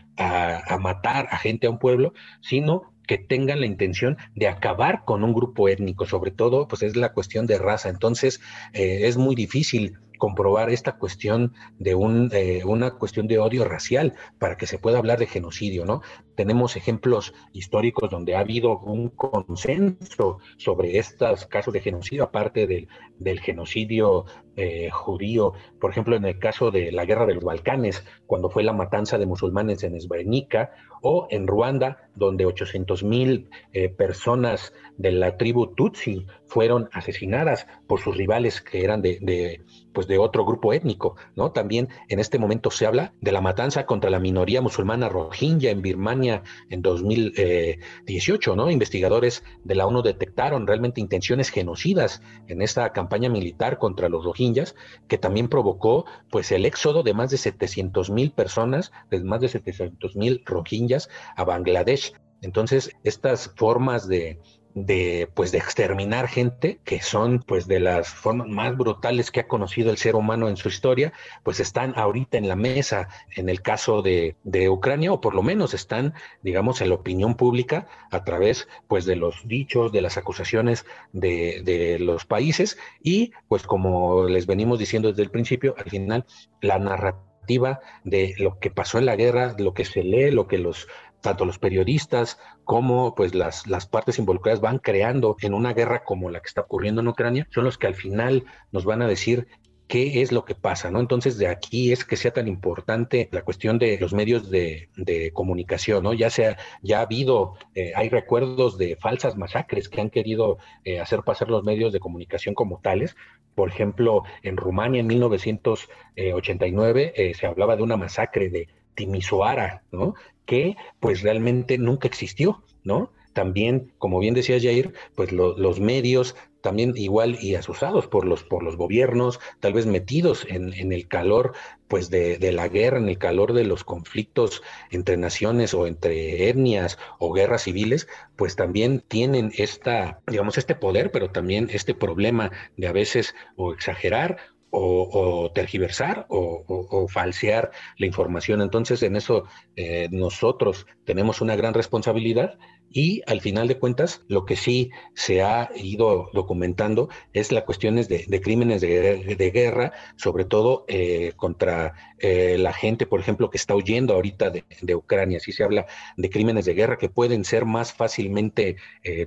matar 0.81 1.29
a 1.31 1.39
gente 1.39 1.67
a 1.67 1.71
un 1.71 1.79
pueblo, 1.79 2.15
sino 2.41 2.95
que 3.07 3.19
tengan 3.19 3.61
la 3.61 3.67
intención 3.67 4.19
de 4.35 4.49
acabar 4.49 5.05
con 5.05 5.25
un 5.25 5.33
grupo 5.33 5.69
étnico, 5.69 6.07
sobre 6.07 6.31
todo, 6.31 6.69
pues 6.69 6.83
es 6.83 6.97
la 6.97 7.13
cuestión 7.13 7.47
de 7.47 7.59
raza. 7.59 7.89
Entonces, 7.89 8.41
eh, 8.73 9.01
es 9.05 9.17
muy 9.17 9.35
difícil 9.35 9.99
comprobar 10.19 10.71
esta 10.71 10.99
cuestión 10.99 11.55
de 11.79 11.95
un, 11.95 12.31
eh, 12.33 12.63
una 12.65 12.91
cuestión 12.93 13.27
de 13.27 13.39
odio 13.39 13.65
racial 13.65 14.15
para 14.39 14.57
que 14.57 14.67
se 14.67 14.79
pueda 14.79 14.99
hablar 14.99 15.19
de 15.19 15.27
genocidio, 15.27 15.85
¿no? 15.85 16.03
Tenemos 16.39 16.77
ejemplos 16.77 17.35
históricos 17.53 18.11
donde 18.11 18.37
ha 18.37 18.39
habido 18.39 18.79
un 18.79 19.09
consenso 19.09 20.39
sobre 20.57 20.97
estos 20.97 21.47
casos 21.47 21.75
de 21.75 21.81
genocidio, 21.81 22.23
aparte 22.23 22.69
del, 22.69 23.41
genocidio 23.41 24.25
eh, 24.55 24.89
judío, 24.89 25.55
por 25.81 25.91
ejemplo, 25.91 26.15
en 26.15 26.25
el 26.25 26.39
caso 26.39 26.71
de 26.71 26.93
la 26.93 27.07
guerra 27.07 27.27
de 27.27 27.35
los 27.35 27.43
Balcanes, 27.43 28.05
cuando 28.27 28.51
fue 28.51 28.63
la 28.63 28.73
matanza 28.73 29.19
de 29.19 29.27
musulmanes 29.27 29.83
en 29.83 30.01
Srebrenica, 30.01 30.71
o 31.03 31.27
en 31.31 31.47
Ruanda, 31.47 32.09
donde 32.15 32.47
800 32.47 33.05
mil 33.05 33.51
eh, 33.73 33.89
personas 33.89 34.73
de 34.97 35.13
la 35.13 35.37
tribu 35.37 35.75
Tutsi 35.75 36.27
fueron 36.47 36.89
asesinadas 36.93 37.67
por 37.87 38.01
sus 38.01 38.17
rivales 38.17 38.61
que 38.61 38.83
eran 38.83 39.01
de, 39.03 39.63
pues 39.93 40.09
de 40.09 40.19
otro 40.19 40.45
grupo 40.45 40.73
étnico. 40.73 41.17
También 41.55 41.89
en 42.09 42.19
este 42.19 42.39
momento 42.39 42.71
se 42.71 42.87
habla 42.87 43.13
de 43.21 43.33
la 43.33 43.41
matanza 43.41 43.87
contra 43.87 44.11
la 44.11 44.19
minoría 44.19 44.61
musulmana 44.61 45.09
rohingya 45.09 45.71
en 45.71 45.83
Birmania 45.83 46.28
en 46.71 46.83
2018, 46.83 48.57
¿no? 48.57 48.71
Investigadores 48.71 49.45
de 49.65 49.75
la 49.75 49.87
ONU 49.87 50.03
detectaron 50.03 50.67
realmente 50.67 51.01
intenciones 51.01 51.51
genocidas 51.51 52.23
en 52.47 52.63
esta 52.63 52.93
campaña 52.93 53.29
militar 53.29 53.79
contra 53.79 54.09
los 54.09 54.25
rohingyas 54.25 54.75
que 55.09 55.19
también 55.19 55.49
provocó 55.49 56.05
pues 56.31 56.53
el 56.53 56.65
éxodo 56.65 57.03
de 57.03 57.15
más 57.15 57.31
de 57.31 57.39
700 57.39 58.11
mil 58.11 58.33
personas, 58.33 58.93
de 59.11 59.23
más 59.25 59.41
de 59.41 59.49
700 59.49 60.17
mil 60.17 60.43
rohingyas 60.45 61.09
a 61.37 61.45
Bangladesh. 61.45 62.13
Entonces, 62.41 62.93
estas 63.03 63.53
formas 63.57 64.07
de, 64.07 64.39
de 64.87 65.29
pues 65.35 65.53
de 65.53 65.59
exterminar 65.59 66.29
gente 66.29 66.81
que 66.85 67.01
son 67.01 67.41
pues 67.41 67.67
de 67.67 67.81
las 67.81 68.09
formas 68.09 68.49
más 68.49 68.77
brutales 68.77 69.31
que 69.31 69.41
ha 69.41 69.49
conocido 69.49 69.91
el 69.91 69.97
ser 69.97 70.17
humano 70.17 70.49
en 70.49 70.57
su 70.57 70.69
historia 70.69 71.13
pues 71.43 71.61
están 71.61 71.95
ahorita 71.97 72.39
en 72.39 72.49
la 72.49 72.57
mesa 72.57 73.09
en 73.35 73.49
el 73.49 73.63
caso 73.63 74.03
de, 74.03 74.37
de 74.45 74.69
Ucrania 74.69 75.13
o 75.13 75.21
por 75.21 75.35
lo 75.35 75.43
menos 75.43 75.75
están 75.75 76.15
digamos 76.43 76.81
en 76.81 76.91
la 76.91 76.97
opinión 76.97 77.35
pública 77.35 77.87
a 78.11 78.25
través 78.25 78.69
pues 78.87 79.05
de 79.05 79.17
los 79.17 79.47
dichos 79.47 79.93
de 79.93 80.03
las 80.03 80.17
acusaciones 80.17 80.85
de, 81.13 81.63
de 81.65 81.99
los 81.99 82.25
países. 82.25 82.79
Y 83.03 83.33
pues 83.49 83.63
como 83.63 84.25
les 84.25 84.47
venimos 84.47 84.79
diciendo 84.79 85.09
desde 85.09 85.23
el 85.23 85.31
principio 85.31 85.75
al 85.79 85.91
final 85.91 86.25
la 86.61 86.79
narrativa 86.79 87.81
de 88.05 88.35
lo 88.39 88.59
que 88.59 88.71
pasó 88.71 88.99
en 88.99 89.07
la 89.07 89.17
guerra, 89.17 89.55
lo 89.59 89.73
que 89.73 89.85
se 89.85 90.03
lee, 90.03 90.31
lo 90.31 90.47
que 90.47 90.59
los 90.59 90.87
tanto 91.21 91.45
los 91.45 91.59
periodistas 91.59 92.39
como 92.65 93.15
pues 93.15 93.35
las, 93.35 93.67
las 93.67 93.87
partes 93.87 94.19
involucradas 94.19 94.61
van 94.61 94.79
creando 94.79 95.37
en 95.41 95.55
una 95.55 95.73
guerra 95.73 96.05
como 96.05 96.31
la 96.31 96.41
que 96.41 96.49
está 96.49 96.63
ocurriendo 96.63 97.01
en 97.01 97.09
Ucrania, 97.09 97.47
son 97.51 97.65
los 97.65 97.79
que 97.79 97.87
al 97.87 97.95
final 97.95 98.45
nos 98.73 98.85
van 98.85 99.03
a 99.03 99.09
decir 99.09 99.49
qué 99.89 100.23
es 100.23 100.31
lo 100.33 100.45
que 100.45 100.55
pasa, 100.55 100.91
¿no? 100.91 101.01
Entonces, 101.01 101.39
de 101.39 101.49
aquí 101.49 101.93
es 101.93 102.05
que 102.05 102.17
sea 102.17 102.33
tan 102.33 102.47
importante 102.47 103.29
la 103.33 103.43
cuestión 103.43 103.79
de 103.79 103.99
los 103.99 104.13
medios 104.13 104.51
de, 104.51 104.91
comunicación, 105.33 106.05
¿no? 106.05 106.13
Ya 106.13 106.29
sea, 106.31 106.59
ya 106.83 106.99
ha 106.99 107.03
habido, 107.03 107.55
eh, 107.75 107.93
hay 107.97 108.09
recuerdos 108.11 108.79
de 108.79 108.97
falsas 108.97 109.37
masacres 109.37 109.89
que 109.89 110.01
han 110.01 110.11
querido 110.11 110.59
eh, 110.85 111.01
hacer 111.01 111.23
pasar 111.23 111.49
los 111.49 111.65
medios 111.65 111.93
de 111.93 112.01
comunicación 112.01 112.55
como 112.55 112.81
tales. 112.81 113.17
Por 113.55 113.69
ejemplo, 113.71 114.23
en 114.43 114.57
Rumania 114.57 115.01
en 115.01 115.07
1989 115.07 117.13
eh, 117.17 117.35
se 117.35 117.47
hablaba 117.47 117.77
de 117.77 117.83
una 117.83 117.97
masacre 117.97 118.51
de 118.51 118.69
Timisoara, 118.99 119.85
¿no? 119.93 120.15
Que 120.45 120.77
pues 120.99 121.23
realmente 121.23 121.79
nunca 121.79 122.09
existió, 122.09 122.65
¿no? 122.83 123.13
También, 123.33 123.93
como 123.99 124.19
bien 124.19 124.35
decía 124.35 124.59
Jair, 124.61 124.93
pues 125.15 125.31
los 125.31 125.79
medios 125.79 126.35
también 126.61 126.95
igual 126.97 127.39
y 127.41 127.55
asusados 127.55 128.09
por 128.09 128.27
los, 128.27 128.43
por 128.43 128.65
los 128.65 128.77
gobiernos, 128.77 129.39
tal 129.61 129.75
vez 129.75 129.87
metidos 129.87 130.45
en, 130.49 130.73
en 130.73 130.93
el 130.93 131.07
calor 131.07 131.53
pues 131.87 132.11
de, 132.11 132.39
de, 132.39 132.51
la 132.51 132.67
guerra, 132.67 132.99
en 132.99 133.09
el 133.09 133.19
calor 133.19 133.53
de 133.53 133.63
los 133.63 133.85
conflictos 133.85 134.63
entre 134.91 135.17
naciones 135.17 135.73
o 135.75 135.87
entre 135.87 136.49
etnias 136.49 136.99
o 137.21 137.33
guerras 137.33 137.63
civiles, 137.63 138.09
pues 138.35 138.57
también 138.57 139.05
tienen 139.07 139.53
esta, 139.57 140.19
digamos, 140.27 140.59
este 140.59 140.75
poder, 140.75 141.13
pero 141.13 141.31
también 141.31 141.69
este 141.73 141.95
problema 141.95 142.51
de 142.77 142.89
a 142.89 142.93
veces 142.93 143.37
o 143.55 143.73
exagerar 143.73 144.39
o, 144.71 145.51
tergiversar 145.55 146.27
o, 146.29 147.07
falsear 147.09 147.71
la 147.97 148.07
información. 148.07 148.61
Entonces, 148.63 149.03
en 149.03 149.17
eso 149.17 149.45
eh, 149.77 150.09
nosotros 150.11 150.87
tenemos 151.05 151.41
una 151.41 151.57
gran 151.57 151.75
responsabilidad 151.75 152.59
y 152.91 153.23
al 153.27 153.41
final 153.43 153.69
de 153.69 153.79
cuentas, 153.79 154.23
lo 154.29 154.47
que 154.47 154.57
sí 154.57 154.91
se 155.15 155.43
ha 155.43 155.71
ido 155.77 156.31
documentando 156.33 157.11
es 157.35 157.53
las 157.53 157.65
cuestiones 157.65 158.09
de, 158.09 158.41
crímenes 158.41 158.81
de, 158.81 159.51
guerra, 159.53 159.93
sobre 160.17 160.47
todo 160.47 160.85
eh, 160.89 161.33
contra 161.37 162.15
eh, 162.19 162.57
la 162.59 162.73
gente, 162.73 163.05
por 163.05 163.21
ejemplo, 163.21 163.51
que 163.51 163.59
está 163.59 163.75
huyendo 163.75 164.15
ahorita 164.15 164.51
de, 164.51 164.95
Ucrania. 164.95 165.39
Sí 165.39 165.53
se 165.53 165.65
habla 165.65 165.87
de 166.17 166.31
crímenes 166.31 166.65
de 166.65 166.75
guerra 166.75 166.97
que 166.97 167.11
pueden 167.11 167.45
ser 167.45 167.67
más 167.67 167.93
fácilmente 167.93 168.77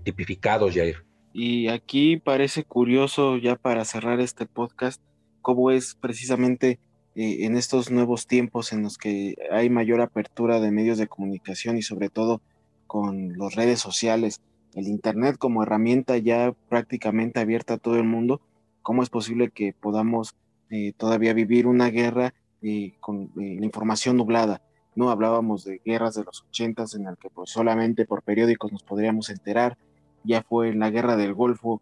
tipificados, 0.04 0.74
Jair. 0.74 1.06
Y 1.34 1.70
aquí 1.70 2.18
parece 2.18 2.64
curioso, 2.64 3.38
ya 3.38 3.56
para 3.56 3.86
cerrar 3.86 4.20
este 4.20 4.46
podcast, 4.46 5.02
cómo 5.42 5.72
es 5.72 5.96
precisamente 5.96 6.80
eh, 7.16 7.46
en 7.46 7.58
estos 7.58 7.92
nuevos 7.92 8.28
tiempos 8.28 8.72
en 8.72 8.84
los 8.84 8.98
que 8.98 9.36
hay 9.52 9.70
mayor 9.70 10.02
apertura 10.02 10.60
de 10.60 10.72
medios 10.72 10.98
de 10.98 11.08
comunicación 11.08 11.78
y 11.78 11.82
sobre 11.82 12.10
todo 12.10 12.42
con 12.88 13.38
las 13.38 13.56
redes 13.56 13.80
sociales, 13.80 14.42
el 14.76 14.88
Internet 14.88 15.38
como 15.38 15.64
herramienta 15.64 16.18
ya 16.18 16.54
prácticamente 16.70 17.40
abierta 17.40 17.76
a 17.76 17.78
todo 17.78 17.96
el 17.96 18.04
mundo, 18.04 18.42
¿cómo 18.82 19.04
es 19.04 19.10
posible 19.10 19.50
que 19.50 19.74
podamos 19.74 20.36
eh, 20.70 20.94
todavía 20.98 21.34
vivir 21.34 21.68
una 21.68 21.90
guerra 21.90 22.34
eh, 22.62 22.94
con 23.00 23.32
la 23.36 23.66
información 23.66 24.18
nublada? 24.18 24.62
No 24.96 25.10
hablábamos 25.10 25.64
de 25.64 25.82
guerras 25.84 26.16
de 26.16 26.24
los 26.24 26.44
ochentas 26.44 26.96
en 26.96 27.04
las 27.04 27.18
que 27.18 27.30
pues, 27.30 27.50
solamente 27.50 28.06
por 28.06 28.24
periódicos 28.24 28.72
nos 28.72 28.84
podríamos 28.84 29.30
enterar, 29.30 29.78
ya 30.24 30.44
fue 30.44 30.70
en 30.70 30.80
la 30.80 30.90
guerra 30.90 31.16
del 31.16 31.34
Golfo, 31.34 31.82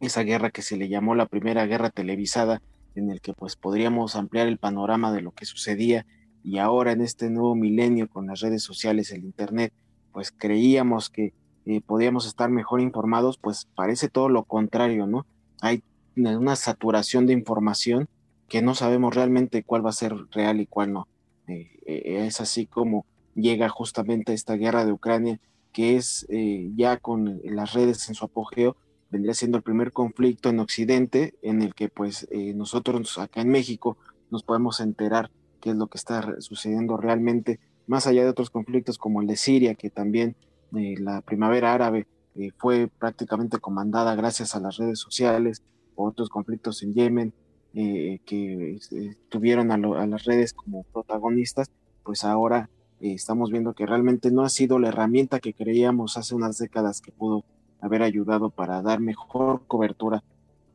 esa 0.00 0.22
guerra 0.22 0.50
que 0.50 0.62
se 0.62 0.76
le 0.76 0.88
llamó 0.88 1.14
la 1.14 1.26
primera 1.26 1.66
guerra 1.66 1.90
televisada, 1.90 2.62
en 2.94 3.10
el 3.10 3.20
que 3.20 3.32
pues 3.32 3.56
podríamos 3.56 4.16
ampliar 4.16 4.46
el 4.46 4.58
panorama 4.58 5.12
de 5.12 5.22
lo 5.22 5.32
que 5.32 5.46
sucedía 5.46 6.06
y 6.42 6.58
ahora 6.58 6.92
en 6.92 7.02
este 7.02 7.30
nuevo 7.30 7.54
milenio 7.54 8.08
con 8.08 8.26
las 8.26 8.40
redes 8.40 8.62
sociales, 8.62 9.12
el 9.12 9.24
internet, 9.24 9.72
pues 10.12 10.32
creíamos 10.32 11.10
que 11.10 11.32
eh, 11.66 11.80
podíamos 11.80 12.26
estar 12.26 12.50
mejor 12.50 12.80
informados, 12.80 13.38
pues 13.38 13.68
parece 13.74 14.08
todo 14.08 14.28
lo 14.28 14.44
contrario, 14.44 15.06
¿no? 15.06 15.26
Hay 15.60 15.82
una 16.16 16.56
saturación 16.56 17.26
de 17.26 17.32
información 17.32 18.08
que 18.48 18.62
no 18.62 18.74
sabemos 18.74 19.14
realmente 19.14 19.62
cuál 19.62 19.84
va 19.84 19.90
a 19.90 19.94
ser 19.94 20.14
real 20.32 20.60
y 20.60 20.66
cuál 20.66 20.92
no. 20.92 21.08
Eh, 21.46 21.70
eh, 21.86 22.24
es 22.26 22.40
así 22.40 22.66
como 22.66 23.04
llega 23.34 23.68
justamente 23.68 24.32
esta 24.32 24.54
guerra 24.54 24.84
de 24.84 24.92
Ucrania, 24.92 25.38
que 25.72 25.96
es 25.96 26.26
ya 26.74 26.96
con 26.96 27.40
las 27.44 27.74
redes 27.74 28.08
en 28.08 28.16
su 28.16 28.24
apogeo, 28.24 28.76
vendría 29.10 29.34
siendo 29.34 29.58
el 29.58 29.62
primer 29.62 29.92
conflicto 29.92 30.48
en 30.48 30.60
Occidente 30.60 31.34
en 31.42 31.62
el 31.62 31.74
que 31.74 31.88
pues 31.88 32.28
eh, 32.30 32.54
nosotros 32.54 33.18
acá 33.18 33.40
en 33.40 33.48
México 33.48 33.96
nos 34.30 34.44
podemos 34.44 34.80
enterar 34.80 35.30
qué 35.60 35.70
es 35.70 35.76
lo 35.76 35.88
que 35.88 35.98
está 35.98 36.40
sucediendo 36.40 36.96
realmente, 36.96 37.58
más 37.86 38.06
allá 38.06 38.22
de 38.22 38.30
otros 38.30 38.50
conflictos 38.50 38.98
como 38.98 39.20
el 39.20 39.26
de 39.26 39.36
Siria, 39.36 39.74
que 39.74 39.90
también 39.90 40.36
eh, 40.76 40.94
la 40.98 41.20
primavera 41.22 41.74
árabe 41.74 42.06
eh, 42.36 42.50
fue 42.56 42.86
prácticamente 42.86 43.58
comandada 43.58 44.14
gracias 44.14 44.54
a 44.54 44.60
las 44.60 44.76
redes 44.76 45.00
sociales, 45.00 45.62
o 45.96 46.06
otros 46.06 46.28
conflictos 46.28 46.82
en 46.82 46.94
Yemen 46.94 47.32
que 47.72 48.78
tuvieron 49.28 49.70
a, 49.70 49.74
a, 49.74 50.06
las 50.06 50.24
redes 50.24 50.52
como 50.52 50.82
protagonistas, 50.84 51.70
pues 52.02 52.24
ahora 52.24 52.68
estamos 53.00 53.52
viendo 53.52 53.74
que 53.74 53.86
realmente 53.86 54.32
no 54.32 54.42
ha 54.42 54.48
sido 54.48 54.80
la 54.80 54.88
herramienta 54.88 55.38
que 55.38 55.54
creíamos 55.54 56.16
hace 56.16 56.34
unas 56.34 56.58
décadas 56.58 57.00
que 57.00 57.12
pudo 57.12 57.44
haber 57.80 58.02
ayudado 58.02 58.50
para 58.50 58.82
dar 58.82 59.00
mejor 59.00 59.62
cobertura 59.66 60.22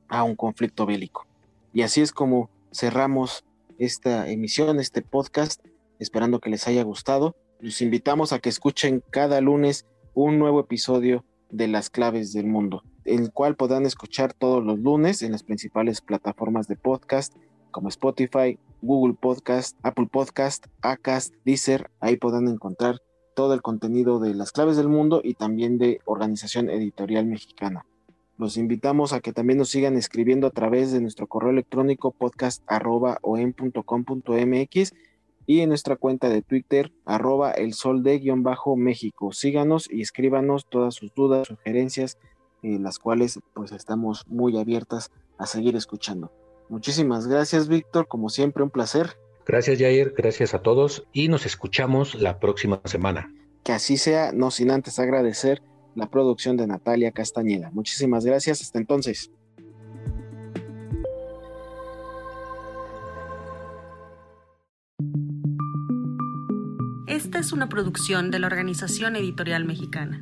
a 0.08 0.24
un 0.24 0.36
conflicto 0.36 0.86
bélico. 0.86 1.26
Y 1.74 1.82
así 1.82 2.02
es 2.02 2.12
como 2.12 2.50
cerramos 2.74 3.44
esta 3.78 4.30
emisión, 4.30 4.80
este 4.80 5.02
podcast, 5.02 5.64
esperando 6.00 6.40
que 6.40 6.50
les 6.50 6.68
haya 6.68 6.84
gustado. 6.84 7.36
Los 7.60 7.82
invitamos 7.82 8.34
a 8.34 8.40
que 8.40 8.50
escuchen 8.50 9.04
cada 9.12 9.42
lunes 9.42 9.86
un 10.14 10.40
nuevo 10.40 10.60
episodio 10.62 11.26
de 11.50 11.68
Las 11.68 11.90
Claves 11.90 12.34
del 12.34 12.48
Mundo, 12.48 12.84
el 13.04 13.32
cual 13.32 13.56
podrán 13.56 13.86
escuchar 13.86 14.34
todos 14.34 14.64
los 14.64 14.80
lunes 14.80 15.22
en 15.22 15.32
las 15.32 15.44
principales 15.44 16.02
plataformas 16.02 16.68
de 16.68 16.76
podcast 16.76 17.36
como 17.72 17.90
Spotify, 17.90 18.58
Google 18.82 19.16
Podcast, 19.20 19.78
Apple 19.84 20.08
Podcast, 20.10 20.68
Acast, 20.82 21.34
Deezer. 21.44 21.92
Ahí 22.00 22.16
podrán 22.16 22.48
encontrar 22.48 23.02
todo 23.36 23.54
el 23.54 23.62
contenido 23.62 24.20
de 24.20 24.34
las 24.34 24.52
claves 24.52 24.78
del 24.78 24.88
mundo 24.88 25.22
y 25.24 25.36
también 25.36 25.78
de 25.78 26.00
Organización 26.06 26.72
Editorial 26.72 27.28
Mexicana. 27.28 27.86
Los 28.38 28.58
invitamos 28.58 29.14
a 29.14 29.20
que 29.20 29.32
también 29.32 29.60
nos 29.60 29.70
sigan 29.70 29.96
escribiendo 29.96 30.48
a 30.48 30.52
través 30.52 30.92
de 30.92 31.00
nuestro 31.00 31.28
correo 31.28 31.52
electrónico 31.52 32.12
podcast.com.mx 32.12 34.94
y 35.48 35.60
en 35.60 35.70
nuestra 35.70 35.96
cuenta 35.96 36.28
de 36.28 36.42
Twitter 36.42 36.92
arroba 37.06 37.52
el 37.52 37.74
sol 37.74 38.04
de 38.04 38.20
guion 38.20 38.44
bajo 38.44 38.76
México. 38.76 39.32
Síganos 39.32 39.90
y 39.90 40.02
escríbanos 40.02 40.66
todas 40.66 40.96
sus 40.96 41.14
dudas, 41.14 41.48
sugerencias, 41.48 42.18
eh, 42.64 42.80
las 42.80 43.00
cuales 43.00 43.40
pues 43.54 43.72
estamos 43.72 44.26
muy 44.28 44.58
abiertas 44.58 45.12
a 45.38 45.46
seguir 45.46 45.76
escuchando. 45.76 46.32
Muchísimas 46.68 47.28
gracias 47.28 47.68
Víctor, 47.68 48.08
como 48.08 48.30
siempre 48.30 48.64
un 48.64 48.72
placer. 48.72 49.18
Gracias 49.46 49.80
Jair, 49.80 50.14
gracias 50.18 50.54
a 50.54 50.60
todos 50.60 51.08
y 51.14 51.28
nos 51.28 51.46
escuchamos 51.46 52.16
la 52.16 52.40
próxima 52.40 52.82
semana. 52.86 53.32
Que 53.64 53.74
así 53.74 53.98
sea, 53.98 54.32
no 54.32 54.52
sin 54.52 54.72
antes 54.72 55.00
agradecer 55.00 55.62
la 55.96 56.10
producción 56.10 56.58
de 56.58 56.68
Natalia 56.68 57.12
Castañeda. 57.12 57.70
Muchísimas 57.72 58.26
gracias, 58.26 58.62
hasta 58.62 58.80
entonces. 58.80 59.32
Esta 67.08 67.40
es 67.40 67.54
una 67.54 67.70
producción 67.70 68.32
de 68.32 68.40
la 68.40 68.48
Organización 68.48 69.16
Editorial 69.16 69.64
Mexicana. 69.64 70.22